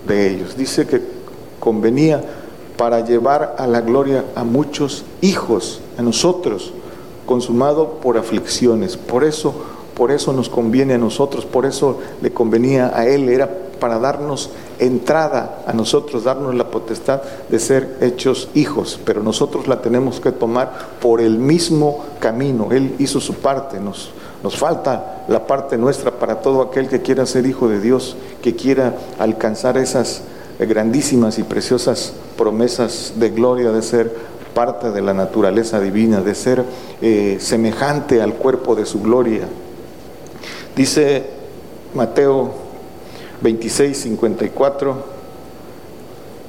[0.05, 0.57] de ellos.
[0.57, 1.01] Dice que
[1.61, 2.21] convenía
[2.75, 6.73] para llevar a la gloria a muchos hijos, a nosotros,
[7.25, 8.97] consumado por aflicciones.
[8.97, 9.53] Por eso,
[9.95, 14.49] por eso nos conviene a nosotros, por eso le convenía a él, era para darnos
[14.79, 20.31] entrada a nosotros, darnos la potestad de ser hechos hijos, pero nosotros la tenemos que
[20.31, 22.69] tomar por el mismo camino.
[22.71, 24.11] Él hizo su parte, nos,
[24.43, 28.55] nos falta la parte nuestra para todo aquel que quiera ser hijo de Dios, que
[28.55, 30.21] quiera alcanzar esas
[30.59, 34.15] grandísimas y preciosas promesas de gloria, de ser
[34.53, 36.63] parte de la naturaleza divina, de ser
[37.01, 39.47] eh, semejante al cuerpo de su gloria.
[40.75, 41.25] Dice
[41.93, 42.66] Mateo
[43.41, 44.95] 26, 54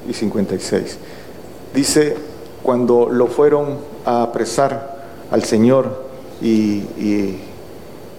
[0.09, 0.97] y 56.
[1.73, 2.15] Dice,
[2.63, 4.97] cuando lo fueron a apresar
[5.31, 6.03] al Señor
[6.41, 7.35] y,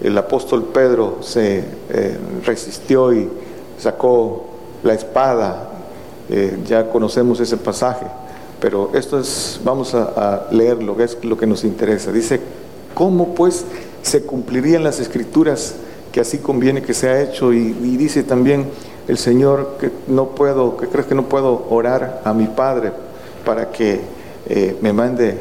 [0.01, 1.59] el apóstol Pedro se
[1.89, 3.29] eh, resistió y
[3.77, 4.47] sacó
[4.81, 5.69] la espada,
[6.27, 8.07] eh, ya conocemos ese pasaje,
[8.59, 10.47] pero esto es, vamos a, a
[10.97, 12.11] que es lo que nos interesa.
[12.11, 12.41] Dice,
[12.95, 13.63] ¿cómo pues
[14.01, 15.75] se cumplirían las escrituras?
[16.11, 18.65] Que así conviene que sea hecho y, dice también
[19.07, 22.91] el Señor que no puedo, que crees que no puedo orar a mi Padre
[23.45, 24.01] para que
[24.47, 25.37] eh, me mande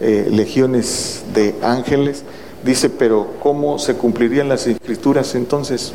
[0.00, 2.22] eh, legiones de ángeles.
[2.64, 5.92] Dice, pero ¿cómo se cumplirían las escrituras entonces?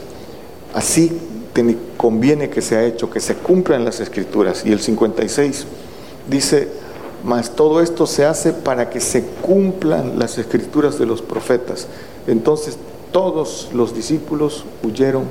[0.74, 1.12] Así
[1.98, 4.64] conviene que sea hecho, que se cumplan las escrituras.
[4.66, 5.66] Y el 56
[6.30, 6.68] dice,
[7.24, 11.88] mas todo esto se hace para que se cumplan las escrituras de los profetas.
[12.28, 12.78] Entonces
[13.16, 15.24] todos los discípulos huyeron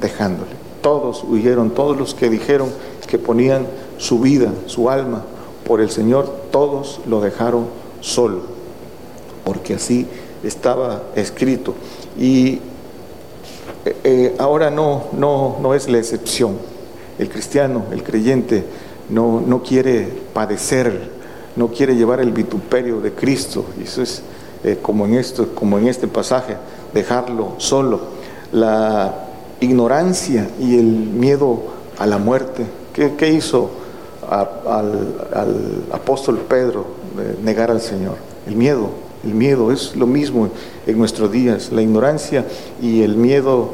[0.00, 0.52] dejándole.
[0.80, 2.68] Todos huyeron, todos los que dijeron
[3.08, 3.66] que ponían
[3.98, 5.24] su vida, su alma
[5.66, 7.66] por el Señor, todos lo dejaron
[8.00, 8.42] solo,
[9.44, 10.06] porque así
[10.44, 11.74] estaba escrito.
[12.16, 12.60] Y
[13.86, 16.56] eh, eh, ahora no, no, no es la excepción.
[17.18, 18.62] El cristiano, el creyente,
[19.10, 21.10] no, no quiere padecer,
[21.56, 23.64] no quiere llevar el vituperio de Cristo.
[23.80, 24.22] Y eso es
[24.62, 26.56] eh, como, en esto, como en este pasaje,
[26.94, 28.00] dejarlo solo.
[28.52, 29.14] La
[29.60, 31.62] ignorancia y el miedo
[31.98, 32.66] a la muerte.
[32.92, 33.70] ¿Qué, hizo
[34.28, 36.86] al, apóstol Pedro
[37.42, 38.16] negar al Señor?
[38.46, 38.90] El miedo,
[39.24, 40.48] el miedo es lo mismo
[40.86, 41.70] en nuestros días.
[41.72, 42.44] La ignorancia
[42.80, 43.70] y el miedo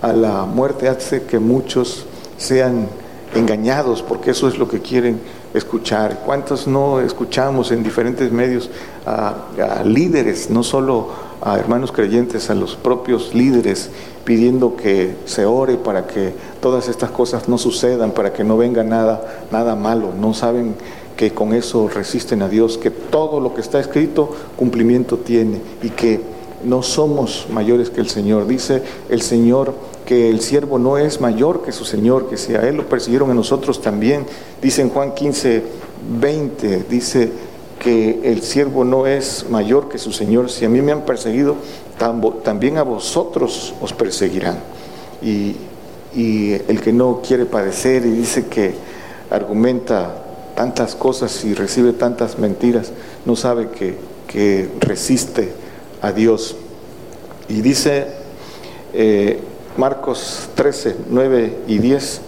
[0.00, 2.06] a la muerte hace que muchos
[2.38, 2.88] sean
[3.34, 5.20] engañados porque eso es lo que quieren
[5.54, 6.20] escuchar.
[6.24, 8.70] ¿Cuántos no escuchamos en diferentes medios
[9.06, 11.08] a, líderes, no solo
[11.42, 13.90] a hermanos creyentes, a los propios líderes,
[14.24, 18.84] pidiendo que se ore para que todas estas cosas no sucedan, para que no venga
[18.84, 20.10] nada, nada malo?
[20.18, 20.76] No saben
[21.16, 25.90] que con eso resisten a Dios, que todo lo que está escrito cumplimiento tiene y
[25.90, 26.20] que
[26.64, 28.46] no somos mayores que el Señor.
[28.46, 29.74] Dice el Señor
[30.06, 33.30] que el siervo no es mayor que su Señor, que si a Él lo persiguieron
[33.30, 34.26] a nosotros también.
[34.60, 35.62] Dice en Juan 15,
[36.20, 37.32] 20, dice
[37.82, 40.50] que el siervo no es mayor que su Señor.
[40.50, 41.56] Si a mí me han perseguido,
[42.44, 44.58] también a vosotros os perseguirán.
[45.20, 45.56] Y,
[46.14, 48.74] el que no quiere padecer y dice que
[49.30, 50.22] argumenta
[50.54, 52.92] tantas cosas y recibe tantas mentiras,
[53.24, 53.96] no sabe que,
[54.28, 55.54] que resiste
[56.02, 56.54] a Dios.
[57.48, 58.08] Y dice
[58.92, 59.40] eh,
[59.78, 62.20] Marcos 13, 9 y 10,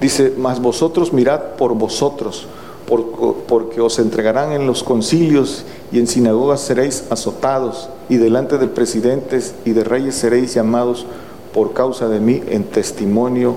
[0.00, 2.46] dice, mas vosotros mirad por vosotros,
[2.88, 9.54] porque os entregarán en los concilios y en sinagogas seréis azotados, y delante de presidentes
[9.66, 11.04] y de reyes seréis llamados
[11.52, 13.56] por causa de mí en testimonio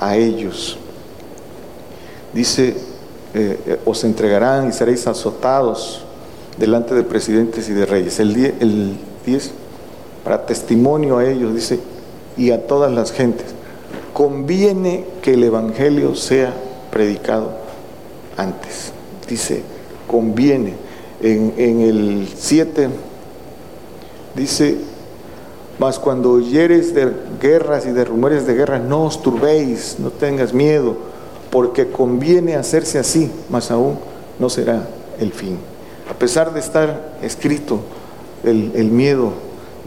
[0.00, 0.78] a ellos.
[2.32, 2.76] Dice,
[3.34, 6.02] eh, eh, os entregarán y seréis azotados
[6.56, 8.18] delante de presidentes y de reyes.
[8.18, 9.50] El 10, el 10
[10.24, 11.80] para testimonio a ellos, dice,
[12.36, 13.46] y a todas las gentes.
[14.14, 16.54] Conviene que el Evangelio sea
[16.90, 17.59] predicado
[18.40, 18.92] antes.
[19.28, 19.62] Dice,
[20.06, 20.74] conviene.
[21.22, 22.88] En, en el 7
[24.34, 24.78] dice,
[25.78, 30.54] mas cuando oyeres de guerras y de rumores de guerra, no os turbéis, no tengas
[30.54, 30.96] miedo,
[31.50, 33.98] porque conviene hacerse así, mas aún
[34.38, 34.88] no será
[35.18, 35.58] el fin.
[36.10, 37.80] A pesar de estar escrito
[38.42, 39.32] el, el miedo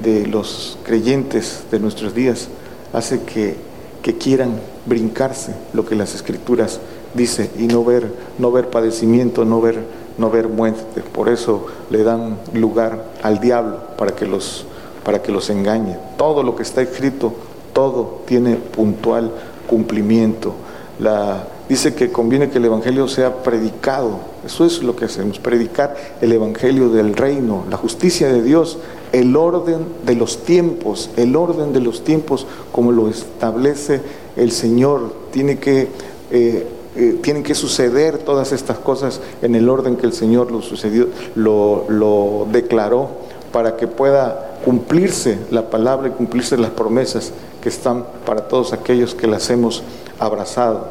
[0.01, 2.47] de los creyentes de nuestros días
[2.91, 3.55] hace que,
[4.01, 6.79] que quieran brincarse lo que las escrituras
[7.13, 9.79] dice y no ver, no ver padecimiento, no ver,
[10.17, 11.01] no ver muerte.
[11.01, 14.65] Por eso le dan lugar al diablo para que los,
[15.03, 15.97] para que los engañe.
[16.17, 17.33] Todo lo que está escrito,
[17.73, 19.31] todo tiene puntual
[19.67, 20.53] cumplimiento.
[20.99, 24.19] La, dice que conviene que el Evangelio sea predicado.
[24.45, 28.77] Eso es lo que hacemos, predicar el Evangelio del reino, la justicia de Dios,
[29.11, 34.01] el orden de los tiempos, el orden de los tiempos como lo establece
[34.35, 35.13] el Señor.
[35.31, 35.87] Tiene que,
[36.31, 40.61] eh, eh, tienen que suceder todas estas cosas en el orden que el Señor lo
[40.61, 43.09] sucedió, lo, declaró
[43.51, 47.31] para que pueda cumplirse la palabra y cumplirse las promesas
[47.61, 49.83] que están para todos aquellos que las hemos
[50.19, 50.87] abrazado.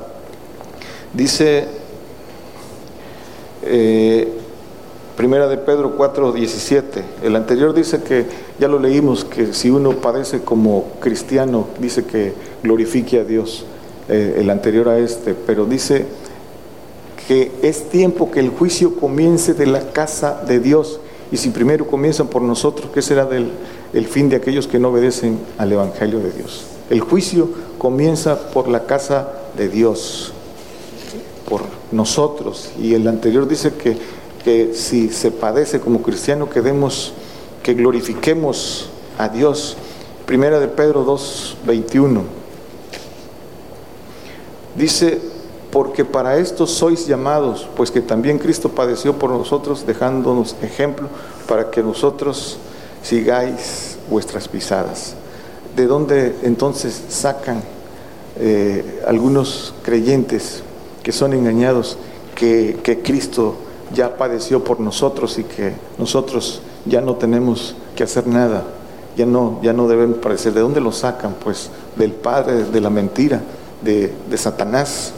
[1.15, 1.69] Dice
[3.63, 4.29] eh,
[5.17, 7.05] Primera de Pedro 4, 17.
[7.23, 8.27] El anterior dice que,
[8.59, 12.33] ya lo leímos, que si uno padece como cristiano, dice que
[12.63, 13.67] glorifique a Dios,
[14.09, 16.07] eh, el anterior a este, pero dice
[17.29, 21.01] que es tiempo que el juicio comience de la casa de Dios.
[21.31, 23.51] Y si primero comienzan por nosotros, ¿qué será del
[23.93, 26.65] el fin de aquellos que no obedecen al Evangelio de Dios?
[26.91, 27.49] El juicio
[27.79, 30.33] comienza por la casa de Dios,
[31.49, 32.71] por nosotros.
[32.79, 33.97] Y el anterior dice que
[34.43, 37.13] que si se padece como cristiano, que demos,
[37.63, 38.89] que glorifiquemos
[39.19, 39.77] a Dios.
[40.27, 42.42] Primera de Pedro 2, 21.
[44.83, 45.21] Dice,
[45.71, 51.07] porque para esto sois llamados, pues que también Cristo padeció por nosotros, dejándonos ejemplo
[51.47, 52.59] para que nosotros
[53.01, 55.15] sigáis vuestras pisadas.
[55.77, 57.63] ¿De dónde entonces sacan
[58.41, 60.65] eh, algunos creyentes
[61.05, 61.97] que son engañados
[62.35, 63.55] que, Cristo
[63.95, 68.65] ya padeció por nosotros y que nosotros ya no tenemos que hacer nada,
[69.17, 70.53] ya no, ya no debemos padecer.
[70.53, 71.37] ¿De dónde lo sacan?
[71.41, 73.43] Pues del padre de la mentira,
[73.83, 75.13] de, Satanás.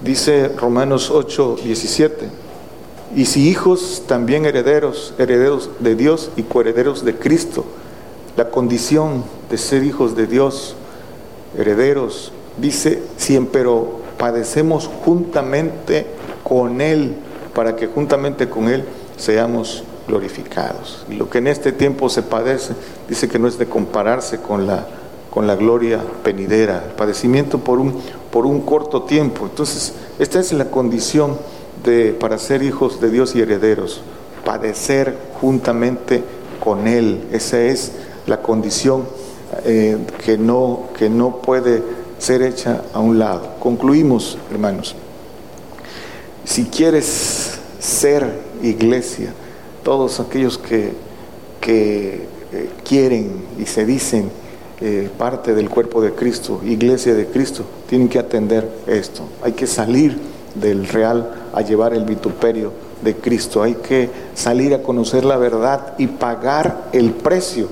[0.00, 2.28] Dice Romanos 8, 17,
[3.14, 7.64] y si hijos, también herederos, herederos de Dios y coherederos de Cristo.
[8.36, 10.76] La condición de ser hijos de Dios,
[11.58, 13.64] herederos, dice, siempre
[14.16, 16.06] padecemos juntamente
[16.44, 17.16] con Él,
[17.54, 18.84] para que juntamente con Él
[19.16, 21.04] seamos glorificados.
[21.10, 22.74] Y lo que en este tiempo se padece,
[23.08, 24.86] dice que no es de compararse con la,
[25.30, 27.94] con la gloria venidera, el padecimiento por un,
[28.30, 29.46] por un corto tiempo.
[29.46, 31.38] Entonces, esta es la condición
[31.84, 34.02] de, para ser hijos de Dios y herederos,
[34.44, 36.22] padecer juntamente
[36.62, 37.28] con Él.
[37.32, 37.92] Esa es
[38.26, 39.04] la condición
[39.64, 41.82] eh, que, no, que no puede
[42.18, 43.54] ser hecha a un lado.
[43.60, 44.96] Concluimos, hermanos.
[46.44, 49.32] Si quieres ser iglesia,
[49.84, 50.92] todos aquellos que,
[51.60, 54.30] que eh, quieren y se dicen
[54.82, 59.24] eh, parte del cuerpo de Cristo, iglesia de Cristo, tienen que atender esto.
[59.42, 60.18] Hay que salir
[60.54, 62.72] del real a llevar el vituperio
[63.02, 63.62] de Cristo.
[63.62, 67.68] Hay que salir a conocer la verdad y pagar el precio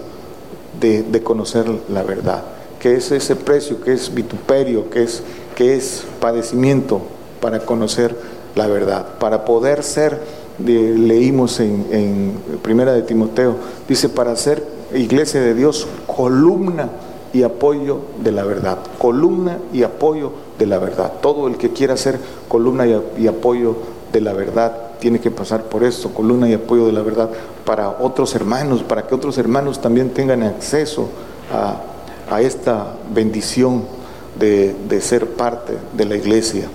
[0.79, 2.45] de, conocer la verdad.
[2.79, 5.23] Que es ese precio, que es vituperio, que es,
[5.57, 7.01] es padecimiento
[7.41, 8.15] para conocer
[8.55, 9.19] la verdad.
[9.19, 10.21] Para poder ser,
[10.63, 13.57] leímos en, en Primera de Timoteo,
[13.89, 16.89] dice, para ser iglesia de Dios, columna
[17.33, 18.79] y apoyo de la verdad.
[18.99, 21.13] Columna y apoyo de la verdad.
[21.21, 22.19] Todo el que quiera ser
[22.49, 23.77] columna y, apoyo
[24.13, 27.31] de la verdad tiene que pasar por esto, columna y apoyo de la verdad,
[27.65, 31.09] para otros hermanos, para que otros hermanos también tengan acceso
[31.53, 31.83] a,
[32.41, 33.85] esta bendición
[34.39, 36.69] de, de, ser parte de la iglesia.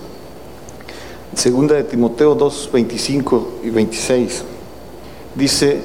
[1.36, 4.44] Segunda de Timoteo 2, 25 y 26
[5.36, 5.82] dice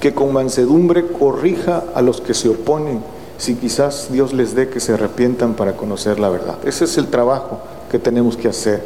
[0.00, 3.00] que con mansedumbre corrija a los que se oponen
[3.38, 6.56] si quizás Dios les dé que se arrepientan para conocer la verdad.
[6.64, 8.82] Ese es el trabajo que tenemos que hacer.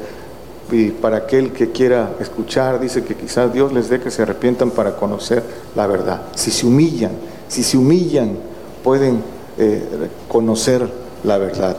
[0.72, 4.70] Y para aquel que quiera escuchar, dice que quizás Dios les dé que se arrepientan
[4.70, 5.42] para conocer
[5.74, 6.22] la verdad.
[6.34, 7.12] Si se humillan,
[7.48, 8.36] si se humillan,
[8.82, 9.22] pueden
[9.58, 9.82] eh,
[10.28, 10.88] conocer
[11.24, 11.76] la verdad.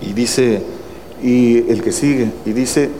[0.00, 0.62] Y dice,
[1.22, 2.90] y el que sigue, y dice,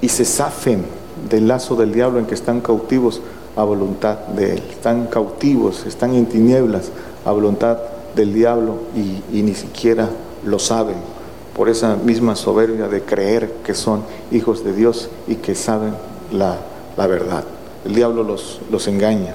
[0.00, 0.84] y se zafen
[1.28, 3.20] del lazo del diablo en que están cautivos
[3.56, 4.62] a voluntad de él.
[4.70, 6.90] Están cautivos, están en tinieblas
[7.24, 7.78] a voluntad
[8.14, 10.08] del diablo y, ni siquiera
[10.44, 10.96] lo saben
[11.54, 15.94] por esa misma soberbia de creer que son hijos de Dios y que saben
[16.32, 16.58] la,
[16.96, 17.44] verdad.
[17.84, 19.34] El diablo los, los engaña.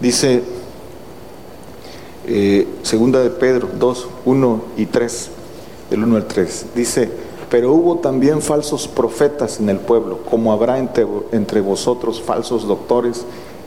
[0.00, 0.42] Dice
[2.26, 5.30] eh, segunda de Pedro 2, 1 y 3,
[5.90, 7.08] del 1 al 3, dice,
[7.50, 13.24] pero hubo también falsos profetas en el pueblo, como habrá entre, entre vosotros falsos doctores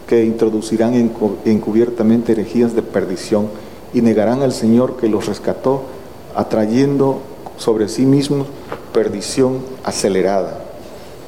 [0.08, 1.12] que introducirán
[1.46, 3.48] encubiertamente herejías de perdición
[3.94, 5.84] y negarán al Señor que los rescató,
[6.36, 7.20] atrayendo
[7.58, 8.48] sobre sí mismos
[8.92, 10.66] perdición acelerada.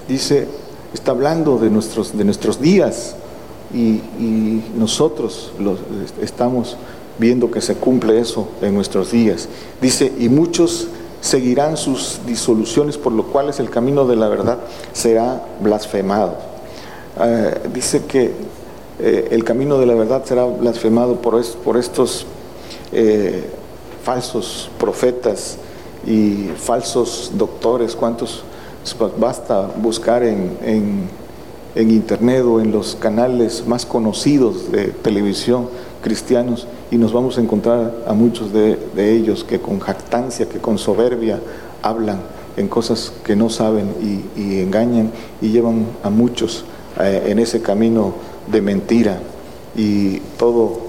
[0.08, 0.48] Dice,
[0.94, 3.16] está hablando de nuestros, de nuestros días
[3.74, 4.02] y,
[4.76, 5.52] nosotros
[6.22, 6.76] estamos
[7.20, 9.48] viendo que se cumple eso en nuestros días.
[9.80, 10.88] Dice, y muchos
[11.22, 14.58] seguirán sus disoluciones, por lo cual es el camino de la verdad
[14.92, 16.36] será blasfemado.
[17.24, 18.32] Eh, dice que
[19.00, 22.26] eh, el camino de la verdad será blasfemado por, por estos
[22.92, 23.46] eh,
[24.04, 25.58] falsos profetas
[26.06, 27.96] y falsos doctores.
[27.96, 28.44] ¿Cuántos?
[28.98, 31.10] Pues basta buscar en,
[31.76, 35.70] internet o en los canales más conocidos de televisión
[36.02, 40.78] cristianos y nos vamos a encontrar a muchos de, ellos que con jactancia, que con
[40.78, 41.40] soberbia
[41.82, 42.20] hablan
[42.58, 43.94] en cosas que no saben
[44.36, 46.66] y, engañan y llevan a muchos
[47.00, 48.14] eh, en ese camino
[48.52, 49.20] de mentira.
[49.76, 50.80] Y todo,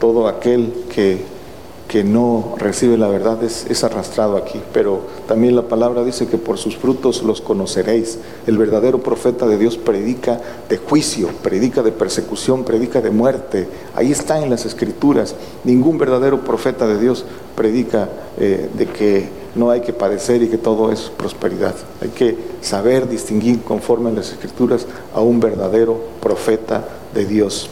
[0.00, 1.31] todo aquel que,
[1.92, 4.58] que no recibe la verdad es, arrastrado aquí.
[4.72, 8.18] Pero también la palabra dice que por sus frutos los conoceréis.
[8.46, 10.40] El verdadero profeta de Dios predica
[10.70, 13.68] de juicio, predica de persecución, predica de muerte.
[13.94, 15.34] Ahí está en las escrituras.
[15.64, 20.56] Ningún verdadero profeta de Dios predica eh, de que no hay que padecer y que
[20.56, 21.74] todo es prosperidad.
[22.00, 27.68] Hay que saber distinguir conforme a las escrituras a un verdadero profeta de Dios.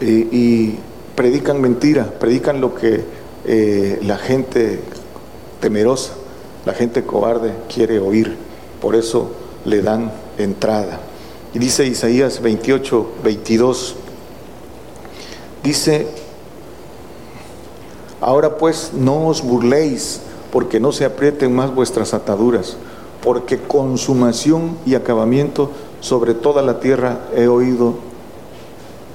[0.00, 0.76] Y,
[1.20, 3.04] predican mentira, predican lo que
[3.44, 4.80] eh, la gente
[5.60, 6.14] temerosa,
[6.64, 8.38] la gente cobarde quiere oír.
[8.80, 9.30] Por eso
[9.66, 10.98] le dan entrada.
[11.52, 13.96] Y dice Isaías 28, 22,
[15.62, 16.06] dice,
[18.22, 22.78] ahora pues no os burléis, porque no se aprieten más vuestras ataduras,
[23.22, 28.08] porque consumación y acabamiento sobre toda la tierra he oído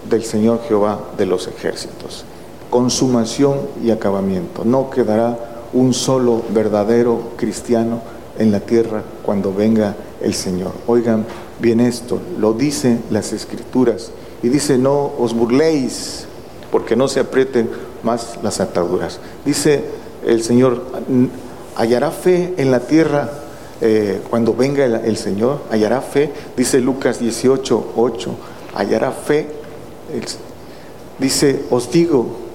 [0.09, 2.25] del Señor Jehová de los ejércitos.
[2.69, 4.65] Consumación y acabamiento.
[4.65, 5.37] No quedará
[5.73, 8.01] un solo verdadero cristiano
[8.37, 10.71] en la tierra cuando venga el Señor.
[10.87, 11.25] Oigan
[11.59, 14.11] bien esto, lo dicen las escrituras
[14.43, 16.25] y dice no os burléis
[16.71, 17.69] porque no se aprieten
[18.03, 19.19] más las ataduras.
[19.45, 19.85] Dice
[20.25, 20.83] el Señor,
[21.75, 23.29] hallará fe en la tierra
[23.81, 28.35] eh, cuando venga el, Señor, hallará fe, dice Lucas 18, 8,
[28.73, 29.47] hallará fe.
[31.19, 32.45] Dice, os digo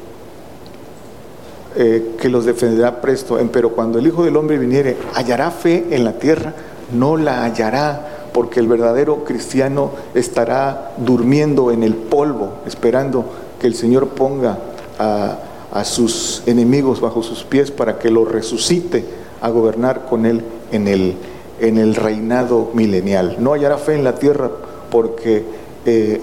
[1.77, 6.05] eh, que los defenderá presto, pero cuando el Hijo del Hombre viniere, hallará fe en
[6.05, 6.55] la tierra,
[6.93, 13.25] no la hallará, porque el verdadero cristiano estará durmiendo en el polvo, esperando
[13.61, 14.59] que el Señor ponga
[14.99, 15.39] a,
[15.85, 19.05] sus enemigos bajo sus pies para que lo resucite
[19.41, 20.43] a gobernar con él
[20.73, 21.15] en el,
[21.61, 23.37] en el reinado milenial.
[23.39, 24.51] No hallará fe en la tierra
[24.91, 25.45] porque
[25.87, 26.21] eh,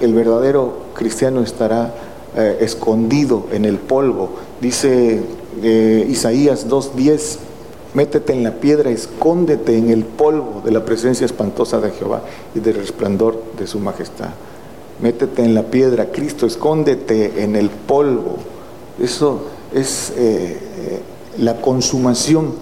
[0.00, 1.94] el verdadero cristiano estará
[2.36, 4.30] eh, escondido en el polvo.
[4.60, 5.20] Dice
[5.62, 7.38] eh, Isaías 2.10,
[7.94, 12.22] métete en la piedra, escóndete en el polvo de la presencia espantosa de Jehová
[12.54, 14.30] y del resplandor de su majestad.
[15.00, 18.36] Métete en la piedra, Cristo, escóndete en el polvo.
[19.02, 20.12] Eso es
[21.38, 22.52] la consumación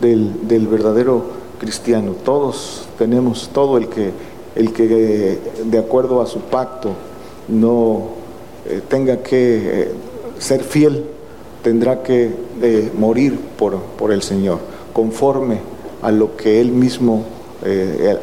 [0.00, 1.24] del, verdadero
[1.58, 2.12] cristiano.
[2.24, 4.12] Todos tenemos, todo el que,
[4.54, 6.90] el que de acuerdo a su pacto
[7.48, 8.18] no
[8.68, 9.92] eh, tenga que eh,
[10.38, 11.04] ser fiel,
[11.62, 12.30] tendrá que
[12.60, 14.58] eh, morir por, por, el Señor,
[14.92, 15.60] conforme
[16.02, 17.24] a lo que Él mismo,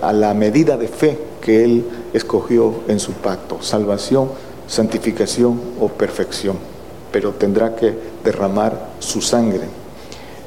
[0.02, 4.30] a la medida de fe que Él escogió en su pacto, salvación,
[4.66, 6.56] santificación o perfección,
[7.12, 9.66] pero tendrá que derramar su sangre.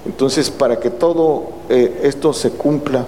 [0.06, 3.04] Entonces, para que todo esto se cumpla,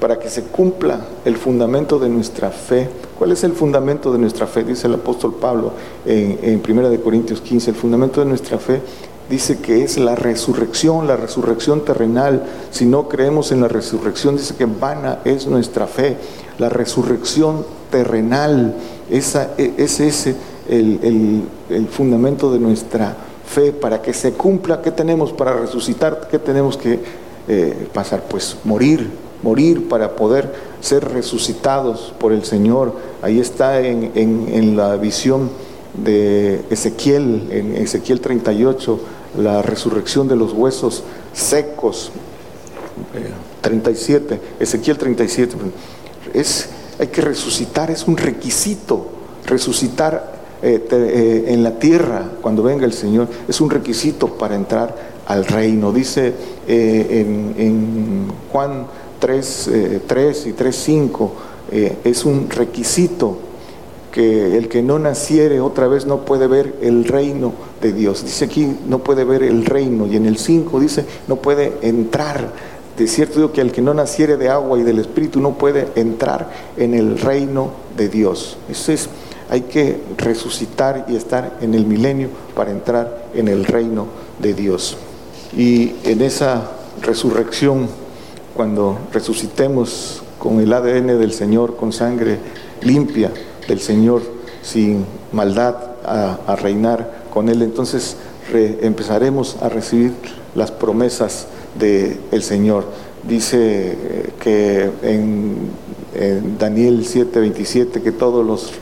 [0.00, 2.88] para que se cumpla el fundamento de nuestra fe,
[3.18, 4.64] ¿cuál es el fundamento de nuestra fe?
[4.64, 5.72] Dice el apóstol Pablo
[6.06, 8.80] en, en 1 Corintios 15, el fundamento de nuestra fe
[9.28, 12.42] dice que es la resurrección, la resurrección terrenal.
[12.72, 16.16] Si no creemos en la resurrección, dice que vana es nuestra fe.
[16.58, 18.74] La resurrección terrenal,
[19.08, 20.34] esa, e, es ese
[20.68, 21.42] el, el,
[21.76, 26.28] el fundamento de nuestra fe para que se cumpla, ¿qué tenemos para resucitar?
[26.30, 27.00] ¿Qué tenemos que
[27.48, 28.24] eh, pasar?
[28.28, 29.10] Pues morir,
[29.42, 32.94] morir para poder ser resucitados por el Señor.
[33.22, 35.50] Ahí está en, la visión
[35.94, 39.00] de Ezequiel, en Ezequiel 38,
[39.38, 42.12] la resurrección de los huesos secos.
[43.62, 45.56] 37, eh, Ezequiel 37.
[46.34, 46.68] Es,
[46.98, 49.06] hay que resucitar, es un requisito.
[49.46, 54.94] Resucitar eh, eh, en la tierra cuando venga el Señor es un requisito para entrar
[55.26, 55.90] al reino.
[55.90, 56.34] Dice
[56.68, 58.86] eh, en, Juan
[59.20, 59.70] 3,
[60.06, 61.32] 3 y 3, 5,
[62.02, 63.38] es un requisito
[64.10, 68.24] que el que no naciere otra vez no puede ver el reino de Dios.
[68.24, 70.08] Dice aquí, no puede ver el reino.
[70.08, 72.52] Y en el 5 dice, no puede entrar.
[72.98, 75.88] De cierto digo que el que no naciere de agua y del Espíritu no puede
[75.94, 78.58] entrar en el reino de Dios.
[78.68, 79.08] Eso es
[79.48, 84.06] hay que resucitar y estar en el milenio para entrar en el reino
[84.38, 84.96] de Dios.
[85.56, 86.70] Y en esa
[87.02, 87.88] resurrección,
[88.60, 92.36] cuando resucitemos con el ADN del Señor, con sangre
[92.82, 93.32] limpia
[93.66, 94.20] del Señor,
[94.60, 98.18] sin maldad, a, reinar con Él, entonces
[98.52, 100.12] empezaremos a recibir
[100.54, 101.46] las promesas
[101.78, 102.84] del Señor.
[103.26, 105.56] Dice eh, que en,
[106.14, 108.72] en Daniel 7:27 que todos los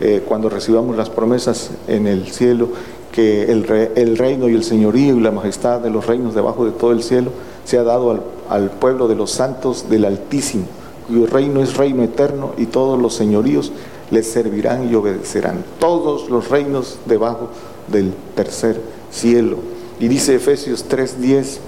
[0.00, 2.70] eh, cuando recibamos las promesas en el cielo,
[3.12, 3.64] que el,
[3.94, 7.04] el, reino y el señorío y la majestad de los reinos debajo de todo el
[7.04, 7.30] cielo
[7.64, 10.64] sea dado al, al pueblo de los santos del Altísimo,
[11.06, 13.72] cuyo reino es reino eterno y todos los señoríos
[14.10, 15.64] les servirán y obedecerán.
[15.78, 17.48] Todos los reinos debajo
[17.88, 18.80] del tercer
[19.10, 19.58] cielo.
[19.98, 21.58] Y dice Efesios 3:10,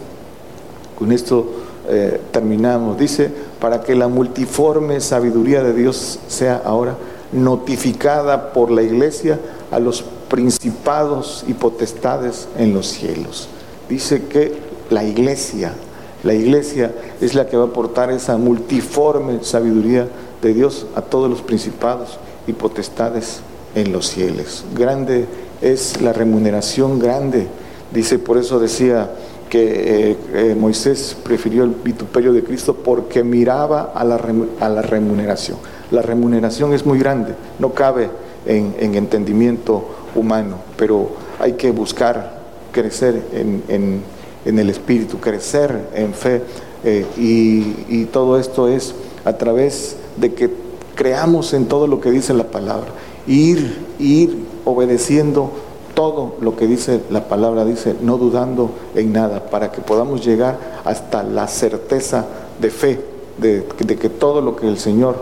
[0.98, 1.46] con esto
[1.88, 3.30] eh, terminamos, dice,
[3.60, 6.96] para que la multiforme sabiduría de Dios sea ahora
[7.32, 9.38] notificada por la iglesia
[9.70, 13.48] a los principados y potestades en los cielos.
[13.88, 14.52] Dice que
[14.90, 15.74] la iglesia,
[16.22, 20.08] la iglesia es la que va a aportar esa multiforme sabiduría
[20.40, 23.40] de Dios a todos los principados y potestades
[23.74, 24.64] en los cielos.
[24.76, 25.26] Grande
[25.60, 27.46] es la remuneración, grande.
[27.92, 29.10] Dice, por eso decía
[29.48, 34.20] que eh, eh, Moisés prefirió el vituperio de Cristo porque miraba a la,
[34.60, 35.58] a la remuneración
[35.92, 38.08] la remuneración es muy grande, no cabe
[38.46, 42.40] en, entendimiento humano, pero hay que buscar
[42.72, 44.02] crecer en,
[44.44, 46.42] el espíritu, crecer en fe,
[46.84, 50.50] eh, y, todo esto es a través de que
[50.94, 52.88] creamos en todo lo que dice la palabra,
[53.26, 55.50] ir, ir obedeciendo
[55.94, 60.58] todo lo que dice la palabra, dice, no dudando en nada, para que podamos llegar
[60.84, 62.26] hasta la certeza
[62.60, 63.00] de fe,
[63.38, 63.64] de,
[63.96, 65.16] que todo lo que el Señor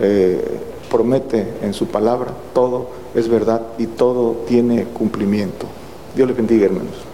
[0.00, 0.42] eh,
[0.90, 5.66] promete en su palabra, todo es verdad y todo tiene cumplimiento.
[6.14, 7.13] Dios les bendiga, hermanos.